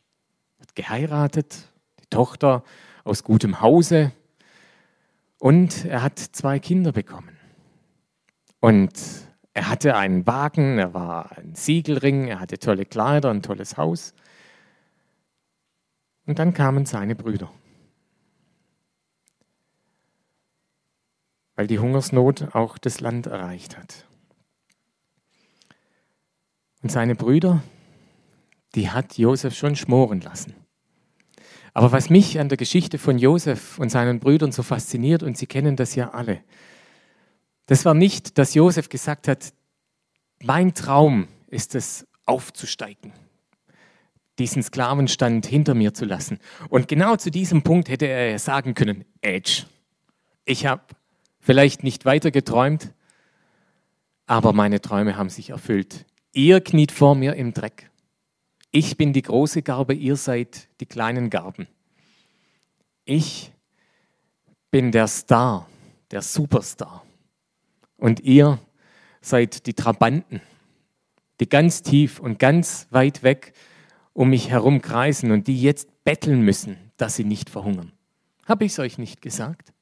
Hat 0.61 0.73
geheiratet, 0.73 1.73
die 1.99 2.07
Tochter 2.09 2.63
aus 3.03 3.25
gutem 3.25 3.59
Hause 3.59 4.13
und 5.39 5.83
er 5.83 6.03
hat 6.03 6.19
zwei 6.19 6.59
Kinder 6.59 6.93
bekommen. 6.93 7.37
Und 8.61 8.93
er 9.55 9.69
hatte 9.69 9.95
einen 9.95 10.27
Wagen, 10.27 10.77
er 10.77 10.93
war 10.93 11.35
ein 11.37 11.55
Siegelring, 11.55 12.27
er 12.27 12.39
hatte 12.39 12.59
tolle 12.59 12.85
Kleider, 12.85 13.31
ein 13.31 13.41
tolles 13.41 13.77
Haus. 13.77 14.13
Und 16.27 16.37
dann 16.37 16.53
kamen 16.53 16.85
seine 16.85 17.15
Brüder. 17.15 17.49
weil 21.55 21.67
die 21.67 21.79
Hungersnot 21.79 22.53
auch 22.53 22.77
das 22.77 22.99
Land 22.99 23.27
erreicht 23.27 23.77
hat. 23.77 24.05
Und 26.83 26.91
seine 26.91 27.15
Brüder, 27.15 27.63
die 28.75 28.89
hat 28.89 29.17
Josef 29.17 29.55
schon 29.55 29.75
schmoren 29.75 30.21
lassen. 30.21 30.53
Aber 31.73 31.91
was 31.91 32.09
mich 32.09 32.39
an 32.39 32.49
der 32.49 32.57
Geschichte 32.57 32.97
von 32.97 33.17
Josef 33.17 33.79
und 33.79 33.89
seinen 33.89 34.19
Brüdern 34.19 34.51
so 34.51 34.63
fasziniert, 34.63 35.23
und 35.23 35.37
Sie 35.37 35.47
kennen 35.47 35.75
das 35.75 35.95
ja 35.95 36.11
alle, 36.11 36.41
das 37.65 37.85
war 37.85 37.93
nicht, 37.93 38.37
dass 38.37 38.53
Josef 38.53 38.89
gesagt 38.89 39.27
hat, 39.27 39.53
mein 40.43 40.73
Traum 40.73 41.27
ist 41.47 41.75
es, 41.75 42.05
aufzusteigen, 42.25 43.13
diesen 44.39 44.63
Sklavenstand 44.63 45.45
hinter 45.45 45.75
mir 45.75 45.93
zu 45.93 46.05
lassen. 46.05 46.39
Und 46.69 46.87
genau 46.87 47.15
zu 47.15 47.29
diesem 47.29 47.61
Punkt 47.61 47.87
hätte 47.87 48.07
er 48.07 48.39
sagen 48.39 48.73
können, 48.73 49.05
Edge, 49.21 49.65
ich 50.43 50.65
habe 50.65 50.81
vielleicht 51.39 51.83
nicht 51.83 52.05
weiter 52.05 52.31
geträumt, 52.31 52.93
aber 54.25 54.53
meine 54.53 54.81
Träume 54.81 55.17
haben 55.17 55.29
sich 55.29 55.51
erfüllt. 55.51 56.05
Ihr 56.33 56.61
kniet 56.61 56.91
vor 56.91 57.15
mir 57.15 57.35
im 57.35 57.53
Dreck. 57.53 57.91
Ich 58.71 58.97
bin 58.97 59.13
die 59.13 59.21
große 59.21 59.61
Garbe, 59.61 59.93
ihr 59.93 60.15
seid 60.15 60.67
die 60.81 60.85
kleinen 60.85 61.29
Garben. 61.29 61.67
Ich 63.05 63.53
bin 64.71 64.91
der 64.91 65.07
Star, 65.07 65.69
der 66.11 66.21
Superstar. 66.21 67.04
Und 67.97 68.19
ihr 68.21 68.59
seid 69.21 69.65
die 69.65 69.73
Trabanten, 69.73 70.41
die 71.39 71.49
ganz 71.49 71.81
tief 71.81 72.19
und 72.19 72.39
ganz 72.39 72.87
weit 72.91 73.23
weg 73.23 73.53
um 74.13 74.29
mich 74.29 74.49
herum 74.49 74.81
kreisen 74.81 75.31
und 75.31 75.47
die 75.47 75.61
jetzt 75.61 76.03
betteln 76.05 76.41
müssen, 76.41 76.77
dass 76.97 77.15
sie 77.15 77.25
nicht 77.25 77.49
verhungern. 77.49 77.91
Habe 78.45 78.65
ich 78.65 78.71
es 78.71 78.79
euch 78.79 78.97
nicht 78.97 79.21
gesagt? 79.21 79.73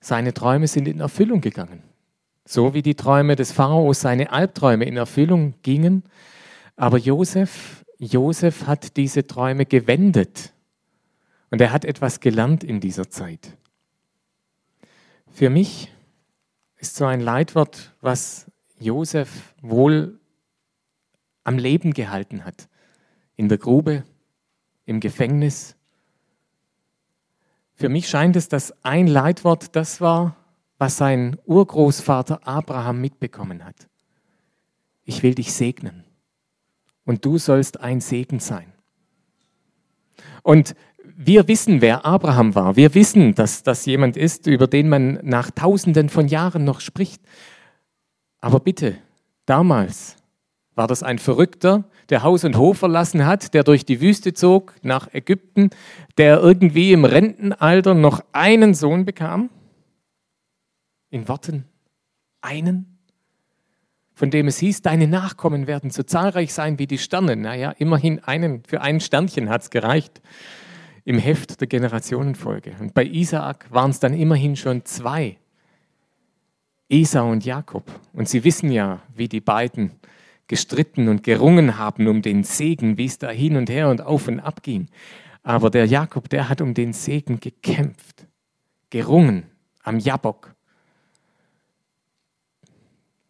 Seine 0.00 0.34
Träume 0.34 0.68
sind 0.68 0.86
in 0.86 1.00
Erfüllung 1.00 1.40
gegangen. 1.40 1.82
So 2.44 2.74
wie 2.74 2.82
die 2.82 2.94
Träume 2.94 3.36
des 3.36 3.52
Pharaos, 3.52 4.00
seine 4.00 4.30
Albträume 4.32 4.84
in 4.84 4.96
Erfüllung 4.96 5.54
gingen. 5.62 6.02
Aber 6.76 6.98
Josef, 6.98 7.84
Josef 7.98 8.66
hat 8.66 8.96
diese 8.96 9.26
Träume 9.26 9.66
gewendet. 9.66 10.52
Und 11.50 11.60
er 11.60 11.72
hat 11.72 11.84
etwas 11.84 12.20
gelernt 12.20 12.64
in 12.64 12.80
dieser 12.80 13.10
Zeit. 13.10 13.56
Für 15.30 15.50
mich 15.50 15.92
ist 16.76 16.96
so 16.96 17.04
ein 17.04 17.20
Leitwort, 17.20 17.94
was 18.00 18.50
Josef 18.78 19.54
wohl 19.60 20.18
am 21.44 21.58
Leben 21.58 21.92
gehalten 21.92 22.44
hat. 22.44 22.68
In 23.36 23.48
der 23.48 23.58
Grube, 23.58 24.04
im 24.84 25.00
Gefängnis. 25.00 25.76
Für 27.74 27.88
mich 27.88 28.08
scheint 28.08 28.36
es, 28.36 28.48
dass 28.48 28.74
ein 28.84 29.06
Leitwort 29.06 29.76
das 29.76 30.00
war, 30.00 30.36
was 30.78 30.96
sein 30.96 31.38
Urgroßvater 31.44 32.46
Abraham 32.46 33.00
mitbekommen 33.00 33.64
hat. 33.64 33.88
Ich 35.04 35.22
will 35.22 35.34
dich 35.34 35.52
segnen 35.52 36.04
und 37.04 37.24
du 37.24 37.38
sollst 37.38 37.80
ein 37.80 38.00
Segen 38.00 38.40
sein. 38.40 38.72
Und 40.42 40.74
wir 41.20 41.48
wissen, 41.48 41.80
wer 41.80 42.06
Abraham 42.06 42.54
war. 42.54 42.76
Wir 42.76 42.94
wissen, 42.94 43.34
dass 43.34 43.64
das 43.64 43.84
jemand 43.86 44.16
ist, 44.16 44.46
über 44.46 44.68
den 44.68 44.88
man 44.88 45.18
nach 45.24 45.50
Tausenden 45.50 46.10
von 46.10 46.28
Jahren 46.28 46.62
noch 46.62 46.80
spricht. 46.80 47.20
Aber 48.40 48.60
bitte, 48.60 48.96
damals 49.44 50.14
war 50.76 50.86
das 50.86 51.02
ein 51.02 51.18
Verrückter, 51.18 51.82
der 52.08 52.22
Haus 52.22 52.44
und 52.44 52.56
Hof 52.56 52.78
verlassen 52.78 53.26
hat, 53.26 53.52
der 53.52 53.64
durch 53.64 53.84
die 53.84 54.00
Wüste 54.00 54.32
zog 54.32 54.76
nach 54.82 55.12
Ägypten, 55.12 55.70
der 56.18 56.38
irgendwie 56.38 56.92
im 56.92 57.04
Rentenalter 57.04 57.94
noch 57.94 58.22
einen 58.30 58.72
Sohn 58.74 59.04
bekam? 59.04 59.50
In 61.10 61.26
Worten, 61.26 61.64
einen? 62.42 63.00
Von 64.14 64.30
dem 64.30 64.46
es 64.46 64.58
hieß, 64.58 64.82
deine 64.82 65.08
Nachkommen 65.08 65.66
werden 65.66 65.90
so 65.90 66.04
zahlreich 66.04 66.54
sein 66.54 66.78
wie 66.78 66.86
die 66.86 66.98
Sterne. 66.98 67.34
Naja, 67.34 67.72
immerhin 67.72 68.22
einen, 68.22 68.62
für 68.62 68.82
ein 68.82 69.00
Sternchen 69.00 69.48
hat 69.48 69.62
es 69.62 69.70
gereicht 69.70 70.22
im 71.04 71.18
Heft 71.18 71.60
der 71.60 71.68
Generationenfolge. 71.68 72.76
Und 72.80 72.94
bei 72.94 73.04
Isaak 73.04 73.66
waren 73.70 73.90
es 73.90 74.00
dann 74.00 74.14
immerhin 74.14 74.56
schon 74.56 74.84
zwei, 74.84 75.36
Esau 76.88 77.30
und 77.30 77.44
Jakob. 77.44 77.84
Und 78.12 78.28
Sie 78.28 78.44
wissen 78.44 78.70
ja, 78.70 79.00
wie 79.14 79.28
die 79.28 79.40
beiden 79.40 79.92
gestritten 80.46 81.08
und 81.08 81.22
gerungen 81.22 81.78
haben 81.78 82.08
um 82.08 82.22
den 82.22 82.42
Segen, 82.42 82.96
wie 82.96 83.04
es 83.04 83.18
da 83.18 83.30
hin 83.30 83.56
und 83.56 83.68
her 83.68 83.90
und 83.90 84.00
auf 84.00 84.28
und 84.28 84.40
ab 84.40 84.62
ging. 84.62 84.86
Aber 85.42 85.70
der 85.70 85.86
Jakob, 85.86 86.28
der 86.28 86.48
hat 86.48 86.60
um 86.60 86.74
den 86.74 86.92
Segen 86.92 87.40
gekämpft, 87.40 88.26
gerungen 88.90 89.44
am 89.82 89.98
Jabok 89.98 90.54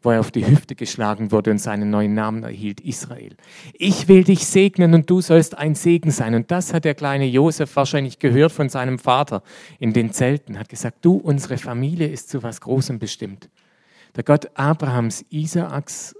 wo 0.08 0.12
er 0.12 0.20
auf 0.20 0.30
die 0.30 0.46
Hüfte 0.46 0.74
geschlagen 0.74 1.32
wurde 1.32 1.50
und 1.50 1.58
seinen 1.58 1.90
neuen 1.90 2.14
Namen 2.14 2.42
erhielt, 2.42 2.80
Israel. 2.80 3.36
Ich 3.74 4.08
will 4.08 4.24
dich 4.24 4.46
segnen 4.46 4.94
und 4.94 5.10
du 5.10 5.20
sollst 5.20 5.58
ein 5.58 5.74
Segen 5.74 6.10
sein. 6.10 6.34
Und 6.34 6.50
das 6.50 6.72
hat 6.72 6.86
der 6.86 6.94
kleine 6.94 7.26
Josef 7.26 7.76
wahrscheinlich 7.76 8.18
gehört 8.18 8.52
von 8.52 8.70
seinem 8.70 8.98
Vater 8.98 9.42
in 9.78 9.92
den 9.92 10.10
Zelten, 10.14 10.58
hat 10.58 10.70
gesagt, 10.70 11.04
du, 11.04 11.18
unsere 11.18 11.58
Familie 11.58 12.08
ist 12.08 12.30
zu 12.30 12.42
was 12.42 12.62
Großem 12.62 12.98
bestimmt. 12.98 13.50
Der 14.16 14.24
Gott 14.24 14.48
Abrahams, 14.54 15.26
Isaaks 15.28 16.14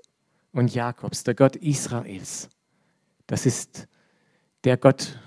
und 0.53 0.75
Jakobs, 0.75 1.25
der 1.25 1.35
Gott 1.35 1.57
Israels, 1.57 2.51
das 3.27 3.47
ist 3.47 3.89
der 4.65 4.77
Gott, 4.77 5.19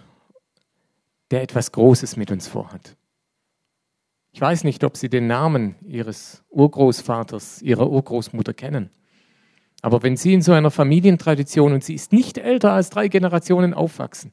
der 1.32 1.42
etwas 1.42 1.72
Großes 1.72 2.16
mit 2.16 2.30
uns 2.30 2.48
vorhat. 2.48 2.96
Ich 4.34 4.40
weiß 4.40 4.64
nicht, 4.64 4.84
ob 4.84 4.98
Sie 4.98 5.10
den 5.10 5.28
Namen 5.28 5.76
Ihres 5.86 6.44
Urgroßvaters, 6.50 7.62
Ihrer 7.62 7.90
Urgroßmutter 7.90 8.54
kennen. 8.54 8.90
Aber 9.82 10.04
wenn 10.04 10.16
Sie 10.16 10.34
in 10.34 10.42
so 10.42 10.54
einer 10.54 10.72
Familientradition 10.72 11.74
und 11.74 11.84
sie 11.84 11.96
ist 11.96 12.14
nicht 12.14 12.38
älter 12.38 12.72
als 12.72 12.90
drei 12.90 13.08
Generationen 13.08 13.74
aufwachsen, 13.74 14.32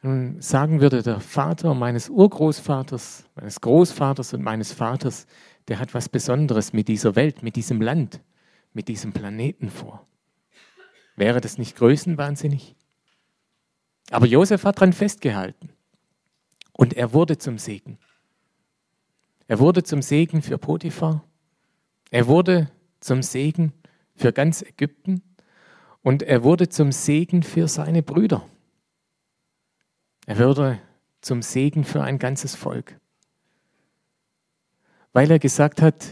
dann 0.00 0.40
sagen 0.40 0.80
würde 0.80 1.02
der 1.02 1.20
Vater 1.20 1.74
meines 1.74 2.08
Urgroßvaters, 2.08 3.24
meines 3.34 3.60
Großvaters 3.60 4.32
und 4.32 4.42
meines 4.42 4.72
Vaters, 4.72 5.26
der 5.66 5.80
hat 5.80 5.92
was 5.92 6.08
Besonderes 6.08 6.72
mit 6.72 6.86
dieser 6.88 7.16
Welt, 7.16 7.42
mit 7.42 7.56
diesem 7.56 7.82
Land, 7.82 8.20
mit 8.72 8.86
diesem 8.88 9.12
Planeten 9.12 9.70
vor. 9.70 10.06
Wäre 11.16 11.40
das 11.40 11.58
nicht 11.58 11.76
größenwahnsinnig? 11.76 12.76
Aber 14.10 14.26
Josef 14.26 14.64
hat 14.64 14.76
daran 14.76 14.92
festgehalten. 14.92 15.70
Und 16.78 16.94
er 16.94 17.12
wurde 17.12 17.38
zum 17.38 17.58
Segen. 17.58 17.98
Er 19.48 19.58
wurde 19.58 19.82
zum 19.82 20.00
Segen 20.00 20.42
für 20.42 20.58
Potiphar. 20.58 21.24
Er 22.12 22.28
wurde 22.28 22.70
zum 23.00 23.24
Segen 23.24 23.72
für 24.14 24.32
ganz 24.32 24.62
Ägypten. 24.62 25.22
Und 26.02 26.22
er 26.22 26.44
wurde 26.44 26.68
zum 26.68 26.92
Segen 26.92 27.42
für 27.42 27.66
seine 27.66 28.04
Brüder. 28.04 28.48
Er 30.26 30.38
wurde 30.38 30.78
zum 31.20 31.42
Segen 31.42 31.82
für 31.82 32.04
ein 32.04 32.20
ganzes 32.20 32.54
Volk. 32.54 33.00
Weil 35.12 35.32
er 35.32 35.40
gesagt 35.40 35.82
hat, 35.82 36.06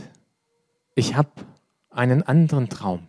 ich 0.97 1.15
habe 1.15 1.31
einen 1.91 2.25
anderen 2.25 2.69
Traum. 2.69 3.07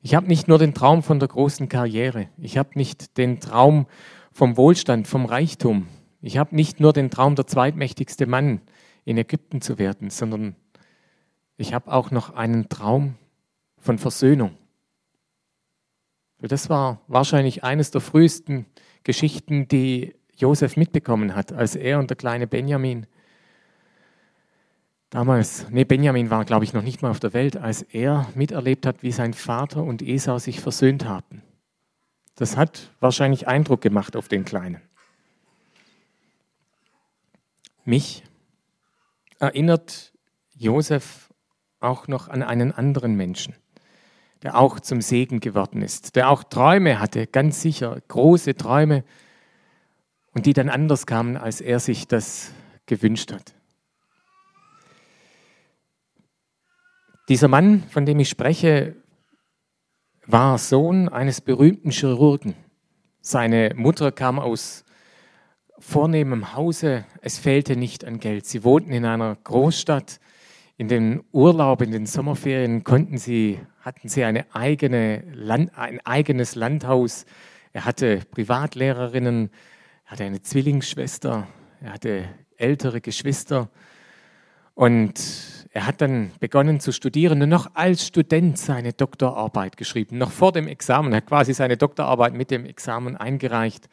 Ich 0.00 0.14
habe 0.14 0.28
nicht 0.28 0.48
nur 0.48 0.58
den 0.58 0.72
Traum 0.72 1.02
von 1.02 1.18
der 1.18 1.28
großen 1.28 1.68
Karriere. 1.68 2.30
Ich 2.38 2.56
habe 2.56 2.70
nicht 2.72 3.18
den 3.18 3.38
Traum 3.38 3.86
vom 4.32 4.56
Wohlstand, 4.56 5.06
vom 5.06 5.26
Reichtum. 5.26 5.88
Ich 6.20 6.36
habe 6.36 6.54
nicht 6.54 6.80
nur 6.80 6.92
den 6.92 7.10
Traum, 7.10 7.34
der 7.34 7.46
zweitmächtigste 7.46 8.26
Mann 8.26 8.60
in 9.04 9.16
Ägypten 9.18 9.60
zu 9.60 9.78
werden, 9.78 10.10
sondern 10.10 10.56
ich 11.56 11.74
habe 11.74 11.92
auch 11.92 12.10
noch 12.10 12.34
einen 12.34 12.68
Traum 12.68 13.14
von 13.78 13.98
Versöhnung. 13.98 14.56
Das 16.40 16.68
war 16.70 17.00
wahrscheinlich 17.08 17.64
eines 17.64 17.90
der 17.90 18.00
frühesten 18.00 18.66
Geschichten, 19.02 19.66
die 19.68 20.14
Josef 20.36 20.76
mitbekommen 20.76 21.34
hat, 21.34 21.52
als 21.52 21.74
er 21.74 21.98
und 21.98 22.10
der 22.10 22.16
kleine 22.16 22.46
Benjamin 22.46 23.06
damals, 25.10 25.66
nee, 25.70 25.84
Benjamin 25.84 26.30
war, 26.30 26.44
glaube 26.44 26.64
ich, 26.64 26.72
noch 26.72 26.82
nicht 26.82 27.02
mal 27.02 27.10
auf 27.10 27.20
der 27.20 27.32
Welt, 27.32 27.56
als 27.56 27.82
er 27.82 28.28
miterlebt 28.34 28.86
hat, 28.86 29.02
wie 29.02 29.12
sein 29.12 29.34
Vater 29.34 29.82
und 29.82 30.02
Esau 30.02 30.38
sich 30.38 30.60
versöhnt 30.60 31.06
haben. 31.06 31.42
Das 32.36 32.56
hat 32.56 32.92
wahrscheinlich 33.00 33.48
Eindruck 33.48 33.80
gemacht 33.80 34.16
auf 34.16 34.28
den 34.28 34.44
Kleinen. 34.44 34.80
Mich 37.88 38.22
erinnert 39.38 40.12
Josef 40.54 41.32
auch 41.80 42.06
noch 42.06 42.28
an 42.28 42.42
einen 42.42 42.70
anderen 42.70 43.14
Menschen, 43.14 43.54
der 44.42 44.58
auch 44.58 44.78
zum 44.78 45.00
Segen 45.00 45.40
geworden 45.40 45.80
ist, 45.80 46.14
der 46.14 46.28
auch 46.28 46.44
Träume 46.44 47.00
hatte, 47.00 47.26
ganz 47.26 47.62
sicher, 47.62 47.98
große 48.08 48.56
Träume, 48.56 49.04
und 50.32 50.44
die 50.44 50.52
dann 50.52 50.68
anders 50.68 51.06
kamen, 51.06 51.38
als 51.38 51.62
er 51.62 51.80
sich 51.80 52.06
das 52.06 52.52
gewünscht 52.84 53.32
hat. 53.32 53.54
Dieser 57.30 57.48
Mann, 57.48 57.84
von 57.84 58.04
dem 58.04 58.20
ich 58.20 58.28
spreche, 58.28 58.96
war 60.26 60.58
Sohn 60.58 61.08
eines 61.08 61.40
berühmten 61.40 61.90
Chirurgen. 61.90 62.54
Seine 63.22 63.72
Mutter 63.74 64.12
kam 64.12 64.38
aus 64.38 64.84
vornehmem 65.80 66.54
Hause. 66.54 67.04
Es 67.20 67.38
fehlte 67.38 67.76
nicht 67.76 68.04
an 68.04 68.20
Geld. 68.20 68.46
Sie 68.46 68.64
wohnten 68.64 68.92
in 68.92 69.04
einer 69.04 69.36
Großstadt. 69.36 70.20
In 70.76 70.88
den 70.88 71.24
Urlaub, 71.32 71.82
in 71.82 71.90
den 71.90 72.06
Sommerferien 72.06 72.84
konnten 72.84 73.18
sie, 73.18 73.58
hatten 73.80 74.08
sie 74.08 74.24
eine 74.24 74.46
eigene 74.54 75.24
Land, 75.32 75.76
ein 75.76 76.00
eigenes 76.04 76.54
Landhaus. 76.54 77.26
Er 77.72 77.84
hatte 77.84 78.20
Privatlehrerinnen, 78.30 79.50
er 80.04 80.10
hatte 80.10 80.24
eine 80.24 80.40
Zwillingsschwester, 80.40 81.48
er 81.80 81.92
hatte 81.92 82.24
ältere 82.56 83.00
Geschwister. 83.00 83.70
Und 84.74 85.14
er 85.72 85.86
hat 85.86 86.00
dann 86.00 86.30
begonnen 86.38 86.78
zu 86.78 86.92
studieren 86.92 87.42
und 87.42 87.48
noch 87.48 87.74
als 87.74 88.06
Student 88.06 88.56
seine 88.56 88.92
Doktorarbeit 88.92 89.76
geschrieben. 89.76 90.18
Noch 90.18 90.30
vor 90.30 90.52
dem 90.52 90.68
Examen, 90.68 91.12
er 91.12 91.18
hat 91.18 91.26
quasi 91.26 91.52
seine 91.52 91.76
Doktorarbeit 91.76 92.34
mit 92.34 92.52
dem 92.52 92.64
Examen 92.64 93.16
eingereicht 93.16 93.88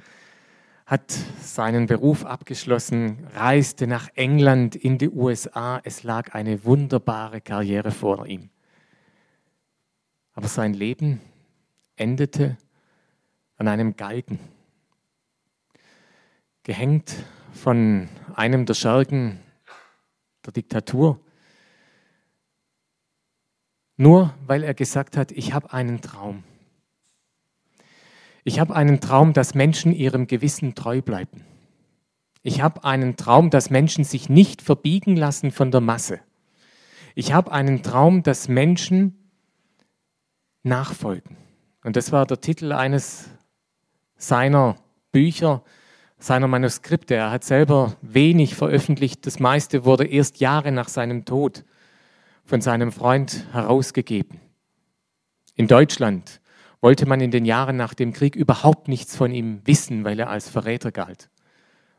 hat 0.86 1.12
seinen 1.41 1.88
Beruf 1.88 2.26
abgeschlossen, 2.26 3.26
reiste 3.34 3.88
nach 3.88 4.10
England, 4.13 4.76
in 4.76 4.98
die 4.98 5.10
USA. 5.10 5.82
Es 5.84 6.04
lag 6.04 6.34
eine 6.36 6.63
wunderbare 6.63 7.41
Karriere 7.41 7.91
vor 7.91 8.28
ihm. 8.28 8.50
Aber 10.34 10.48
sein 10.48 10.74
Leben 10.74 11.21
endete 11.95 12.58
an 13.58 13.67
einem 13.67 13.95
Galgen, 13.95 14.39
gehängt 16.63 17.15
von 17.54 18.10
einem 18.36 18.65
der 18.65 18.74
Schergen 18.74 19.39
der 20.45 20.54
Diktatur, 20.54 21.19
nur 23.98 24.34
weil 24.45 24.63
er 24.63 24.74
gesagt 24.74 25.17
hat, 25.17 25.32
ich 25.32 25.54
habe 25.54 25.71
einen 25.71 26.02
Traum. 26.02 26.43
Ich 28.48 28.60
habe 28.60 28.76
einen 28.76 29.02
Traum, 29.02 29.34
dass 29.34 29.56
Menschen 29.56 29.92
ihrem 29.92 30.28
Gewissen 30.28 30.76
treu 30.76 31.02
bleiben. 31.02 31.44
Ich 32.44 32.62
habe 32.62 32.84
einen 32.84 33.18
Traum, 33.18 33.50
dass 33.50 33.72
Menschen 33.72 34.04
sich 34.04 34.30
nicht 34.30 34.62
verbiegen 34.62 35.18
lassen 35.18 35.50
von 35.50 35.72
der 35.72 35.82
Masse. 35.82 36.20
Ich 37.16 37.34
habe 37.34 37.52
einen 37.52 37.82
Traum, 37.82 38.22
dass 38.22 38.48
Menschen 38.48 39.18
nachfolgen. 40.62 41.38
Und 41.84 41.96
das 41.96 42.12
war 42.12 42.28
der 42.28 42.40
Titel 42.40 42.72
eines 42.72 43.32
seiner 44.16 44.76
Bücher, 45.12 45.64
seiner 46.20 46.48
Manuskripte. 46.48 47.16
Er 47.16 47.32
hat 47.32 47.44
selber 47.44 47.98
wenig 48.04 48.54
veröffentlicht. 48.54 49.26
Das 49.26 49.40
meiste 49.40 49.86
wurde 49.86 50.06
erst 50.06 50.40
Jahre 50.40 50.72
nach 50.72 50.88
seinem 50.88 51.26
Tod 51.26 51.66
von 52.44 52.62
seinem 52.62 52.92
Freund 52.92 53.48
herausgegeben. 53.54 54.40
In 55.56 55.68
Deutschland 55.68 56.42
wollte 56.86 57.08
man 57.08 57.19
in 57.19 57.32
den 57.32 57.45
Jahren 57.45 57.78
nach 57.78 57.95
dem 57.95 58.13
Krieg 58.13 58.36
überhaupt 58.36 58.89
nichts 58.89 59.15
von 59.15 59.34
ihm 59.34 59.60
wissen, 59.65 60.04
weil 60.04 60.19
er 60.19 60.30
als 60.30 60.50
Verräter 60.50 60.91
galt. 60.91 61.32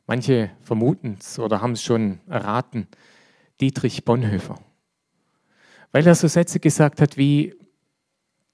Manche 0.06 0.52
vermuten 0.60 1.16
es 1.18 1.40
oder 1.40 1.60
haben 1.60 1.72
es 1.72 1.82
schon 1.82 2.20
erraten. 2.28 2.86
Dietrich 3.60 4.04
Bonhoeffer. 4.04 4.60
Weil 5.90 6.06
er 6.06 6.14
so 6.14 6.28
Sätze 6.28 6.60
gesagt 6.60 7.00
hat 7.00 7.16
wie 7.16 7.56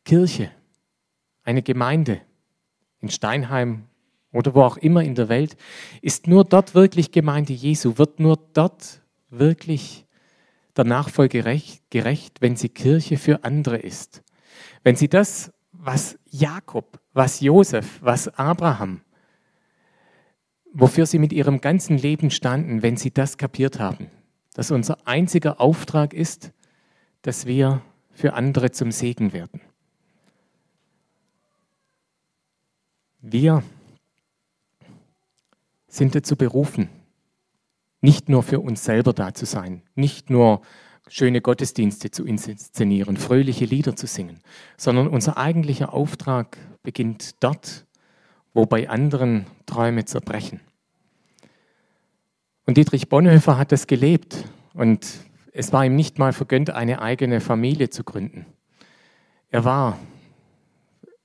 Kirche, 0.07 0.51
eine 1.42 1.61
Gemeinde 1.61 2.23
in 3.01 3.11
Steinheim 3.11 3.85
oder 4.33 4.55
wo 4.55 4.62
auch 4.62 4.79
immer 4.79 5.05
in 5.05 5.14
der 5.14 5.29
Welt, 5.29 5.59
ist 6.01 6.29
nur 6.29 6.47
dort 6.47 6.75
wirklich 6.75 7.12
Gemeinde 7.12 7.53
Jesu, 7.53 7.99
wird 7.99 8.21
nur 8.21 8.38
dort 8.55 9.03
wirklich 9.29 10.07
der 10.79 10.85
Nachfolge 10.85 11.61
gerecht, 11.90 12.40
wenn 12.40 12.57
sie 12.57 12.71
Kirche 12.71 13.18
für 13.18 13.45
andere 13.45 13.77
ist. 13.77 14.23
Wenn 14.83 14.97
sie 14.97 15.11
das, 15.11 15.53
was 15.85 16.16
Jakob, 16.31 17.01
was 17.12 17.40
Josef, 17.40 17.99
was 18.01 18.29
Abraham, 18.38 19.01
wofür 20.73 21.07
sie 21.07 21.18
mit 21.18 21.33
ihrem 21.33 21.61
ganzen 21.61 21.99
Leben 21.99 22.31
standen, 22.31 22.83
wenn 22.83 22.97
sie 22.97 23.11
das 23.11 23.37
kapiert 23.37 23.81
haben, 23.81 24.09
dass 24.55 24.71
unser 24.71 24.97
einziger 25.09 25.61
Auftrag 25.61 26.14
ist, 26.14 26.53
dass 27.23 27.47
wir 27.47 27.83
für 28.12 28.35
andere 28.35 28.71
zum 28.71 28.92
Segen 28.92 29.33
werden. 29.33 29.61
Wir 33.21 33.64
sind 35.88 36.14
dazu 36.14 36.37
berufen, 36.37 36.88
nicht 38.01 38.29
nur 38.29 38.45
für 38.45 38.61
uns 38.61 38.85
selber 38.85 39.12
da 39.12 39.35
zu 39.35 39.47
sein, 39.47 39.83
nicht 39.97 40.31
nur 40.31 40.62
schöne 41.09 41.41
Gottesdienste 41.41 42.11
zu 42.11 42.25
inszenieren, 42.25 43.17
fröhliche 43.17 43.65
Lieder 43.65 43.97
zu 43.97 44.07
singen, 44.07 44.41
sondern 44.77 45.09
unser 45.09 45.37
eigentlicher 45.37 45.93
Auftrag 45.93 46.57
beginnt 46.83 47.43
dort, 47.43 47.87
wo 48.55 48.67
bei 48.67 48.88
anderen 48.88 49.47
Träume 49.67 50.05
zerbrechen. 50.05 50.61
Und 52.67 52.77
Dietrich 52.77 53.09
Bonhoeffer 53.09 53.59
hat 53.59 53.73
das 53.73 53.87
gelebt 53.87 54.45
und 54.75 55.07
es 55.53 55.73
war 55.73 55.85
ihm 55.85 55.97
nicht 55.97 56.19
mal 56.19 56.33
vergönnt, 56.33 56.71
eine 56.71 57.03
eigene 57.03 57.41
Familie 57.41 57.91
zu 57.91 58.05
gründen. 58.05 58.47
Er 59.51 59.65
war 59.65 59.99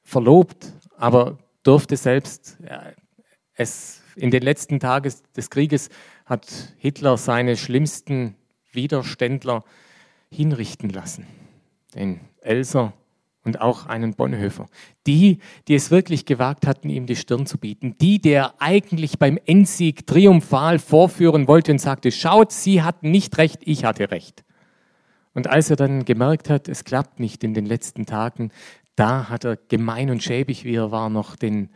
verlobt, 0.03 0.73
aber 0.97 1.37
durfte 1.63 1.95
selbst 1.95 2.57
es 3.53 4.01
in 4.15 4.31
den 4.31 4.41
letzten 4.41 4.79
Tagen 4.79 5.13
des 5.35 5.49
Krieges 5.49 5.89
hat 6.25 6.47
Hitler 6.77 7.17
seine 7.17 7.55
schlimmsten 7.55 8.35
Widerständler 8.71 9.63
hinrichten 10.31 10.89
lassen. 10.89 11.25
Den 11.95 12.19
Elser 12.41 12.93
und 13.43 13.61
auch 13.61 13.85
einen 13.85 14.13
Bonhoeffer. 14.13 14.67
Die, 15.07 15.39
die 15.67 15.75
es 15.75 15.89
wirklich 15.89 16.25
gewagt 16.25 16.67
hatten, 16.67 16.89
ihm 16.89 17.05
die 17.05 17.15
Stirn 17.15 17.45
zu 17.45 17.57
bieten. 17.57 17.97
Die, 17.99 18.19
der 18.19 18.61
eigentlich 18.61 19.17
beim 19.17 19.39
Endsieg 19.45 20.05
triumphal 20.05 20.79
vorführen 20.79 21.47
wollte 21.47 21.71
und 21.71 21.79
sagte, 21.79 22.11
schaut, 22.11 22.51
Sie 22.51 22.83
hatten 22.83 23.09
nicht 23.09 23.37
recht, 23.37 23.61
ich 23.63 23.85
hatte 23.85 24.11
recht. 24.11 24.43
Und 25.33 25.47
als 25.47 25.69
er 25.69 25.75
dann 25.75 26.03
gemerkt 26.03 26.49
hat, 26.49 26.67
es 26.67 26.83
klappt 26.83 27.19
nicht 27.19 27.43
in 27.43 27.53
den 27.53 27.65
letzten 27.65 28.05
Tagen, 28.05 28.51
da 28.95 29.29
hat 29.29 29.45
er 29.45 29.55
gemein 29.55 30.09
und 30.09 30.23
schäbig, 30.23 30.65
wie 30.65 30.75
er 30.75 30.91
war, 30.91 31.09
noch 31.09 31.35
den, 31.35 31.69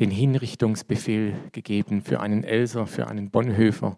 den 0.00 0.10
Hinrichtungsbefehl 0.10 1.34
gegeben 1.52 2.02
für 2.02 2.20
einen 2.20 2.44
Elser, 2.44 2.86
für 2.86 3.06
einen 3.06 3.30
Bonhoeffer, 3.30 3.96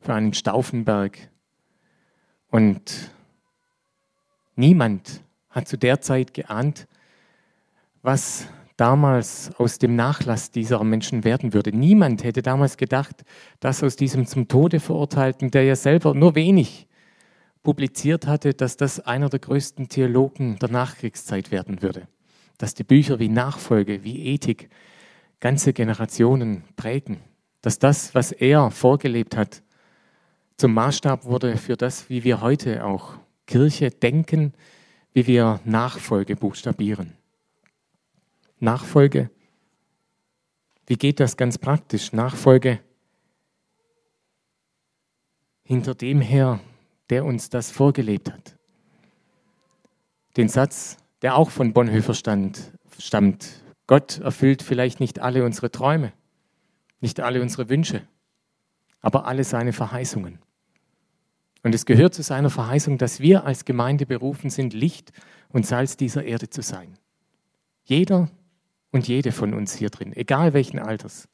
für 0.00 0.14
einen 0.14 0.32
Stauffenberg. 0.32 1.28
Und 2.50 3.10
niemand 4.54 5.22
hat 5.50 5.68
zu 5.68 5.76
der 5.76 6.00
Zeit 6.00 6.34
geahnt, 6.34 6.86
was 8.02 8.46
damals 8.76 9.50
aus 9.56 9.78
dem 9.78 9.96
Nachlass 9.96 10.50
dieser 10.50 10.82
Menschen 10.84 11.24
werden 11.24 11.54
würde. 11.54 11.72
Niemand 11.72 12.24
hätte 12.24 12.42
damals 12.42 12.76
gedacht, 12.76 13.24
dass 13.60 13.82
aus 13.82 13.96
diesem 13.96 14.26
zum 14.26 14.48
Tode 14.48 14.80
verurteilten, 14.80 15.50
der 15.50 15.64
ja 15.64 15.76
selber 15.76 16.14
nur 16.14 16.34
wenig 16.34 16.86
publiziert 17.62 18.26
hatte, 18.26 18.54
dass 18.54 18.76
das 18.76 19.00
einer 19.00 19.28
der 19.28 19.40
größten 19.40 19.88
Theologen 19.88 20.58
der 20.58 20.70
Nachkriegszeit 20.70 21.50
werden 21.50 21.82
würde. 21.82 22.06
Dass 22.58 22.74
die 22.74 22.84
Bücher 22.84 23.18
wie 23.18 23.28
Nachfolge, 23.28 24.04
wie 24.04 24.26
Ethik 24.26 24.68
ganze 25.40 25.72
Generationen 25.72 26.64
prägen. 26.76 27.18
Dass 27.62 27.78
das, 27.78 28.14
was 28.14 28.30
er 28.30 28.70
vorgelebt 28.70 29.36
hat, 29.36 29.62
zum 30.56 30.72
Maßstab 30.74 31.24
wurde 31.24 31.56
für 31.56 31.76
das, 31.76 32.08
wie 32.08 32.24
wir 32.24 32.40
heute 32.40 32.84
auch 32.84 33.14
Kirche 33.46 33.90
denken, 33.90 34.54
wie 35.12 35.26
wir 35.26 35.60
Nachfolge 35.64 36.36
buchstabieren. 36.36 37.12
Nachfolge, 38.58 39.30
wie 40.86 40.96
geht 40.96 41.20
das 41.20 41.36
ganz 41.36 41.58
praktisch? 41.58 42.12
Nachfolge 42.12 42.80
hinter 45.62 45.94
dem 45.94 46.20
her, 46.20 46.60
der 47.10 47.24
uns 47.24 47.50
das 47.50 47.70
vorgelebt 47.70 48.32
hat. 48.32 48.56
Den 50.36 50.48
Satz, 50.48 50.96
der 51.22 51.36
auch 51.36 51.50
von 51.50 51.72
Bonhoeffer 51.72 52.14
stand, 52.14 52.72
stammt, 52.98 53.64
Gott 53.86 54.18
erfüllt 54.18 54.62
vielleicht 54.62 55.00
nicht 55.00 55.18
alle 55.18 55.44
unsere 55.44 55.70
Träume, 55.70 56.12
nicht 57.00 57.20
alle 57.20 57.42
unsere 57.42 57.68
Wünsche, 57.68 58.06
aber 59.00 59.26
alle 59.26 59.44
seine 59.44 59.72
Verheißungen. 59.72 60.38
Und 61.66 61.74
es 61.74 61.84
gehört 61.84 62.14
zu 62.14 62.22
seiner 62.22 62.48
Verheißung, 62.48 62.96
dass 62.96 63.18
wir 63.18 63.44
als 63.44 63.64
Gemeinde 63.64 64.06
berufen 64.06 64.50
sind, 64.50 64.72
Licht 64.72 65.10
und 65.48 65.66
Salz 65.66 65.96
dieser 65.96 66.22
Erde 66.22 66.48
zu 66.48 66.62
sein. 66.62 66.96
Jeder 67.82 68.30
und 68.92 69.08
jede 69.08 69.32
von 69.32 69.52
uns 69.52 69.74
hier 69.74 69.90
drin, 69.90 70.12
egal 70.12 70.52
welchen 70.52 70.78
Alters. 70.78 71.26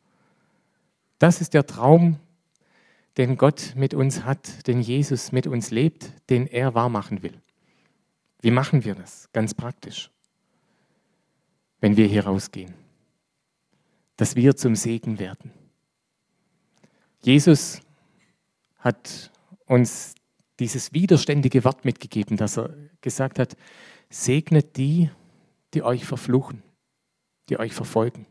Das 1.18 1.42
ist 1.42 1.53
der 1.53 1.66
Traum, 1.66 2.18
den 3.18 3.37
Gott 3.37 3.75
mit 3.77 3.92
uns 3.92 4.25
hat, 4.25 4.66
den 4.66 4.81
Jesus 4.81 5.33
mit 5.33 5.47
uns 5.47 5.71
lebt, 5.71 6.11
den 6.31 6.47
er 6.47 6.75
wahrmachen 6.75 7.23
will. 7.23 7.38
Wie 8.40 8.51
machen 8.51 8.87
wir 8.87 8.95
das? 8.95 9.29
Ganz 9.35 9.53
praktisch 9.53 10.11
wenn 11.83 11.99
wir 11.99 12.07
hier 12.07 12.25
rausgehen. 12.25 12.73
Dass 14.16 14.35
wir 14.35 14.57
zum 14.57 14.77
Segen 14.77 15.18
werden. 15.18 15.51
Jesus 17.21 17.83
hat 18.79 19.31
uns 19.66 20.14
dieses 20.62 20.92
widerständige 20.92 21.64
Wort 21.64 21.85
mitgegeben, 21.85 22.37
dass 22.37 22.57
er 22.57 22.70
gesagt 23.01 23.38
hat, 23.40 23.57
segnet 24.09 24.77
die, 24.77 25.11
die 25.75 25.83
euch 25.83 26.05
verfluchen, 26.05 26.62
die 27.48 27.59
euch 27.59 27.72
verfolgen. 27.72 28.27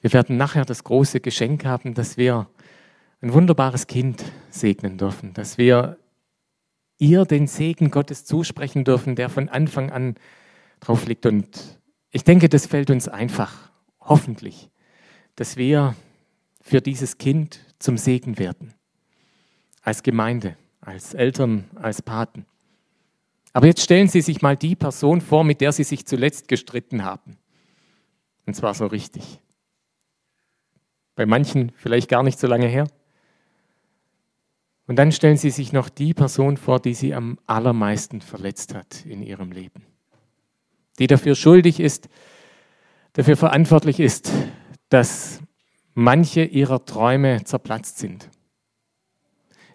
Wir 0.00 0.12
werden 0.12 0.36
nachher 0.36 0.64
das 0.64 0.84
große 0.84 1.20
Geschenk 1.20 1.64
haben, 1.64 1.94
dass 1.94 2.16
wir 2.16 2.48
ein 3.20 3.32
wunderbares 3.32 3.88
Kind 3.88 4.24
segnen 4.50 4.96
dürfen, 4.96 5.34
dass 5.34 5.58
wir 5.58 5.98
ihr 6.98 7.24
den 7.24 7.48
Segen 7.48 7.90
Gottes 7.90 8.24
zusprechen 8.24 8.84
dürfen, 8.84 9.16
der 9.16 9.28
von 9.28 9.48
Anfang 9.48 9.90
an 9.90 10.14
drauf 10.78 11.06
liegt. 11.06 11.26
Und 11.26 11.80
ich 12.10 12.22
denke, 12.22 12.48
das 12.48 12.66
fällt 12.66 12.90
uns 12.90 13.08
einfach, 13.08 13.72
hoffentlich, 14.00 14.70
dass 15.34 15.56
wir 15.56 15.96
für 16.60 16.80
dieses 16.80 17.18
Kind 17.18 17.58
zum 17.80 17.96
Segen 17.96 18.38
werden. 18.38 18.74
Als 19.82 20.04
Gemeinde, 20.04 20.56
als 20.82 21.14
Eltern, 21.14 21.70
als 21.74 22.02
Paten. 22.02 22.44
Aber 23.54 23.66
jetzt 23.66 23.80
stellen 23.80 24.08
Sie 24.08 24.20
sich 24.20 24.42
mal 24.42 24.56
die 24.56 24.76
Person 24.76 25.22
vor, 25.22 25.44
mit 25.44 25.62
der 25.62 25.72
Sie 25.72 25.84
sich 25.84 26.06
zuletzt 26.06 26.48
gestritten 26.48 27.04
haben. 27.04 27.38
Und 28.44 28.54
zwar 28.54 28.74
so 28.74 28.86
richtig. 28.86 29.40
Bei 31.14 31.24
manchen 31.24 31.72
vielleicht 31.76 32.10
gar 32.10 32.22
nicht 32.22 32.38
so 32.38 32.46
lange 32.46 32.66
her. 32.66 32.86
Und 34.86 34.96
dann 34.96 35.12
stellen 35.12 35.38
Sie 35.38 35.50
sich 35.50 35.72
noch 35.72 35.88
die 35.88 36.12
Person 36.12 36.58
vor, 36.58 36.78
die 36.78 36.94
Sie 36.94 37.14
am 37.14 37.38
allermeisten 37.46 38.20
verletzt 38.20 38.74
hat 38.74 39.06
in 39.06 39.22
Ihrem 39.22 39.50
Leben 39.50 39.86
die 40.98 41.06
dafür 41.06 41.34
schuldig 41.34 41.80
ist, 41.80 42.08
dafür 43.14 43.36
verantwortlich 43.36 44.00
ist, 44.00 44.30
dass 44.88 45.40
manche 45.94 46.44
ihrer 46.44 46.84
Träume 46.84 47.44
zerplatzt 47.44 47.98
sind. 47.98 48.28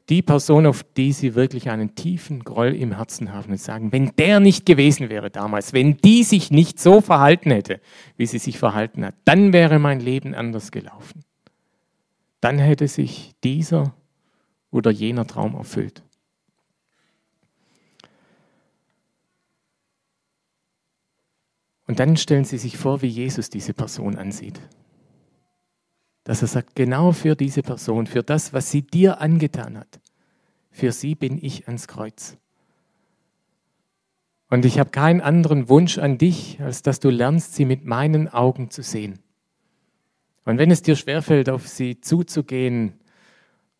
Die 0.09 0.21
Person, 0.21 0.65
auf 0.65 0.83
die 0.83 1.11
sie 1.11 1.35
wirklich 1.35 1.69
einen 1.69 1.95
tiefen 1.95 2.43
Groll 2.43 2.73
im 2.73 2.95
Herzen 2.95 3.33
haben 3.33 3.51
und 3.51 3.59
sagen, 3.59 3.91
wenn 3.91 4.15
der 4.17 4.39
nicht 4.39 4.65
gewesen 4.65 5.09
wäre 5.09 5.29
damals, 5.29 5.73
wenn 5.73 5.97
die 5.97 6.23
sich 6.23 6.49
nicht 6.49 6.79
so 6.79 7.01
verhalten 7.01 7.51
hätte, 7.51 7.81
wie 8.15 8.25
sie 8.25 8.37
sich 8.37 8.57
verhalten 8.57 9.05
hat, 9.05 9.15
dann 9.25 9.51
wäre 9.51 9.79
mein 9.79 9.99
Leben 9.99 10.33
anders 10.33 10.71
gelaufen. 10.71 11.25
Dann 12.39 12.57
hätte 12.57 12.87
sich 12.87 13.33
dieser 13.43 13.93
oder 14.71 14.91
jener 14.91 15.27
Traum 15.27 15.55
erfüllt. 15.55 16.03
Und 21.87 21.99
dann 21.99 22.17
stellen 22.17 22.43
Sie 22.43 22.57
sich 22.57 22.77
vor, 22.77 23.01
wie 23.01 23.07
Jesus 23.07 23.49
diese 23.49 23.73
Person 23.73 24.17
ansieht. 24.17 24.59
Dass 26.27 26.41
er 26.41 26.49
sagt, 26.49 26.75
genau 26.75 27.13
für 27.13 27.37
diese 27.37 27.61
Person, 27.61 28.05
für 28.05 28.21
das, 28.21 28.51
was 28.51 28.69
sie 28.69 28.81
dir 28.81 29.21
angetan 29.21 29.77
hat, 29.77 30.01
für 30.71 30.91
sie 30.91 31.15
bin 31.15 31.41
ich 31.41 31.67
ans 31.67 31.87
Kreuz. 31.87 32.35
Und 34.49 34.65
ich 34.65 34.77
habe 34.77 34.89
keinen 34.89 35.21
anderen 35.21 35.69
Wunsch 35.69 35.97
an 35.97 36.17
dich, 36.17 36.59
als 36.59 36.81
dass 36.81 36.99
du 36.99 37.09
lernst, 37.09 37.55
sie 37.55 37.63
mit 37.63 37.85
meinen 37.85 38.27
Augen 38.27 38.69
zu 38.71 38.83
sehen. 38.83 39.19
Und 40.43 40.57
wenn 40.57 40.69
es 40.69 40.81
dir 40.81 40.97
schwerfällt, 40.97 41.47
auf 41.47 41.65
sie 41.65 42.01
zuzugehen 42.01 42.99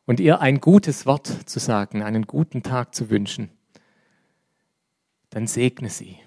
und 0.06 0.22
ihr 0.22 0.40
ein 0.40 0.62
gutes 0.62 1.06
Wort 1.06 1.28
zu 1.28 1.60
sagen, 1.60 2.02
einen 2.02 2.28
guten 2.28 2.64
Tag 2.64 2.96
zu 2.96 3.10
wünschen, 3.10 3.50
dann 5.32 5.48
segne 5.48 5.90
sie 5.90 6.18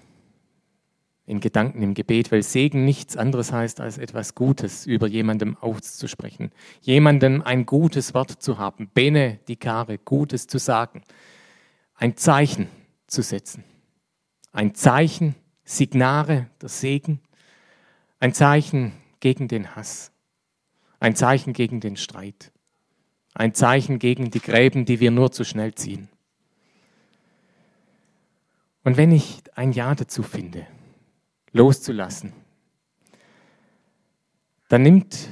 in 1.25 1.39
Gedanken 1.39 1.83
im 1.83 1.93
Gebet, 1.93 2.31
weil 2.31 2.43
Segen 2.43 2.83
nichts 2.83 3.15
anderes 3.15 3.51
heißt, 3.51 3.79
als 3.79 3.97
etwas 3.97 4.35
Gutes 4.35 4.85
über 4.85 5.07
jemandem 5.07 5.55
auszusprechen, 5.57 6.51
jemandem 6.81 7.41
ein 7.41 7.65
gutes 7.65 8.13
Wort 8.13 8.31
zu 8.41 8.57
haben, 8.57 8.89
bene 8.93 9.39
dicare, 9.47 9.97
Gutes 9.97 10.47
zu 10.47 10.57
sagen, 10.57 11.03
ein 11.95 12.17
Zeichen 12.17 12.67
zu 13.07 13.21
setzen, 13.21 13.63
ein 14.51 14.73
Zeichen, 14.73 15.35
Signare, 15.63 16.47
der 16.61 16.69
Segen, 16.69 17.21
ein 18.19 18.33
Zeichen 18.33 18.93
gegen 19.19 19.47
den 19.47 19.75
Hass, 19.75 20.11
ein 20.99 21.15
Zeichen 21.15 21.53
gegen 21.53 21.79
den 21.79 21.97
Streit, 21.97 22.51
ein 23.33 23.53
Zeichen 23.53 23.99
gegen 23.99 24.31
die 24.31 24.41
Gräben, 24.41 24.85
die 24.85 24.99
wir 24.99 25.11
nur 25.11 25.31
zu 25.31 25.45
schnell 25.45 25.75
ziehen. 25.75 26.09
Und 28.83 28.97
wenn 28.97 29.11
ich 29.11 29.43
ein 29.55 29.71
Ja 29.71 29.93
dazu 29.93 30.23
finde, 30.23 30.65
loszulassen, 31.53 32.33
dann 34.69 34.83
nimmt 34.83 35.29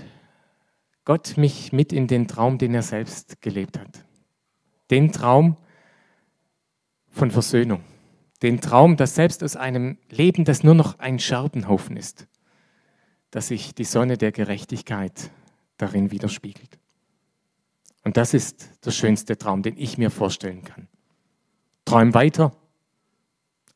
Gott 1.06 1.38
mich 1.38 1.72
mit 1.72 1.94
in 1.94 2.08
den 2.08 2.28
Traum, 2.28 2.58
den 2.58 2.74
er 2.74 2.84
selbst 2.84 3.42
gelebt 3.42 3.80
hat. 3.80 4.06
Den 4.92 5.12
Traum 5.12 5.58
von 7.10 7.32
Versöhnung. 7.32 7.84
Den 8.42 8.62
Traum, 8.62 8.96
dass 8.96 9.16
selbst 9.16 9.44
aus 9.44 9.56
einem 9.56 9.98
Leben, 10.10 10.46
das 10.46 10.64
nur 10.64 10.76
noch 10.76 11.00
ein 11.00 11.20
Scherbenhaufen 11.20 11.98
ist, 11.98 12.28
dass 13.32 13.48
sich 13.48 13.74
die 13.76 13.84
Sonne 13.86 14.18
der 14.18 14.32
Gerechtigkeit 14.32 15.32
darin 15.78 16.12
widerspiegelt. 16.12 16.78
Und 18.04 18.18
das 18.18 18.34
ist 18.34 18.86
der 18.86 18.92
schönste 18.92 19.38
Traum, 19.38 19.62
den 19.62 19.78
ich 19.78 19.98
mir 19.98 20.10
vorstellen 20.10 20.64
kann. 20.64 20.88
Träum 21.86 22.14
weiter, 22.14 22.52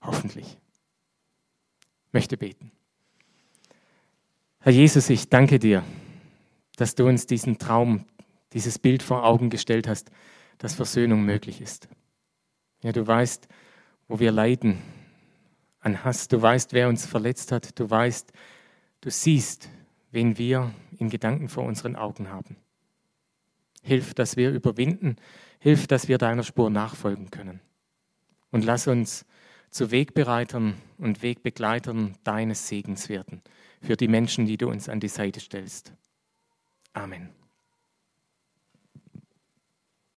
hoffentlich 0.01 0.57
möchte 2.13 2.37
beten. 2.37 2.71
Herr 4.59 4.71
Jesus, 4.71 5.09
ich 5.09 5.27
danke 5.27 5.59
dir, 5.59 5.83
dass 6.77 6.95
du 6.95 7.07
uns 7.07 7.25
diesen 7.25 7.57
Traum, 7.57 8.05
dieses 8.53 8.79
Bild 8.79 9.03
vor 9.03 9.25
Augen 9.25 9.49
gestellt 9.49 9.87
hast, 9.87 10.09
dass 10.57 10.73
Versöhnung 10.73 11.23
möglich 11.25 11.59
ist. 11.59 11.89
Ja, 12.81 12.91
du 12.91 13.05
weißt, 13.05 13.47
wo 14.07 14.19
wir 14.19 14.31
leiden 14.31 14.77
an 15.79 16.03
Hass. 16.03 16.27
Du 16.27 16.41
weißt, 16.41 16.73
wer 16.73 16.87
uns 16.87 17.05
verletzt 17.05 17.51
hat. 17.51 17.77
Du 17.79 17.89
weißt, 17.89 18.31
du 19.01 19.09
siehst, 19.09 19.69
wen 20.11 20.37
wir 20.37 20.73
in 20.97 21.09
Gedanken 21.09 21.49
vor 21.49 21.63
unseren 21.65 21.95
Augen 21.95 22.29
haben. 22.29 22.55
Hilf, 23.81 24.13
dass 24.13 24.37
wir 24.37 24.51
überwinden. 24.51 25.17
Hilf, 25.59 25.87
dass 25.87 26.07
wir 26.07 26.17
deiner 26.17 26.43
Spur 26.43 26.69
nachfolgen 26.69 27.31
können. 27.31 27.59
Und 28.51 28.63
lass 28.63 28.87
uns 28.87 29.25
zu 29.73 29.89
Wegbereitern 29.91 30.75
und 30.99 31.23
Wegbegleitern 31.23 32.15
deines 32.23 32.67
Segens 32.67 33.09
werden 33.09 33.41
für 33.81 33.97
die 33.97 34.07
Menschen, 34.07 34.45
die 34.45 34.57
du 34.57 34.69
uns 34.69 34.87
an 34.87 34.99
die 34.99 35.07
Seite 35.07 35.39
stellst. 35.39 35.93
Amen. 36.93 37.42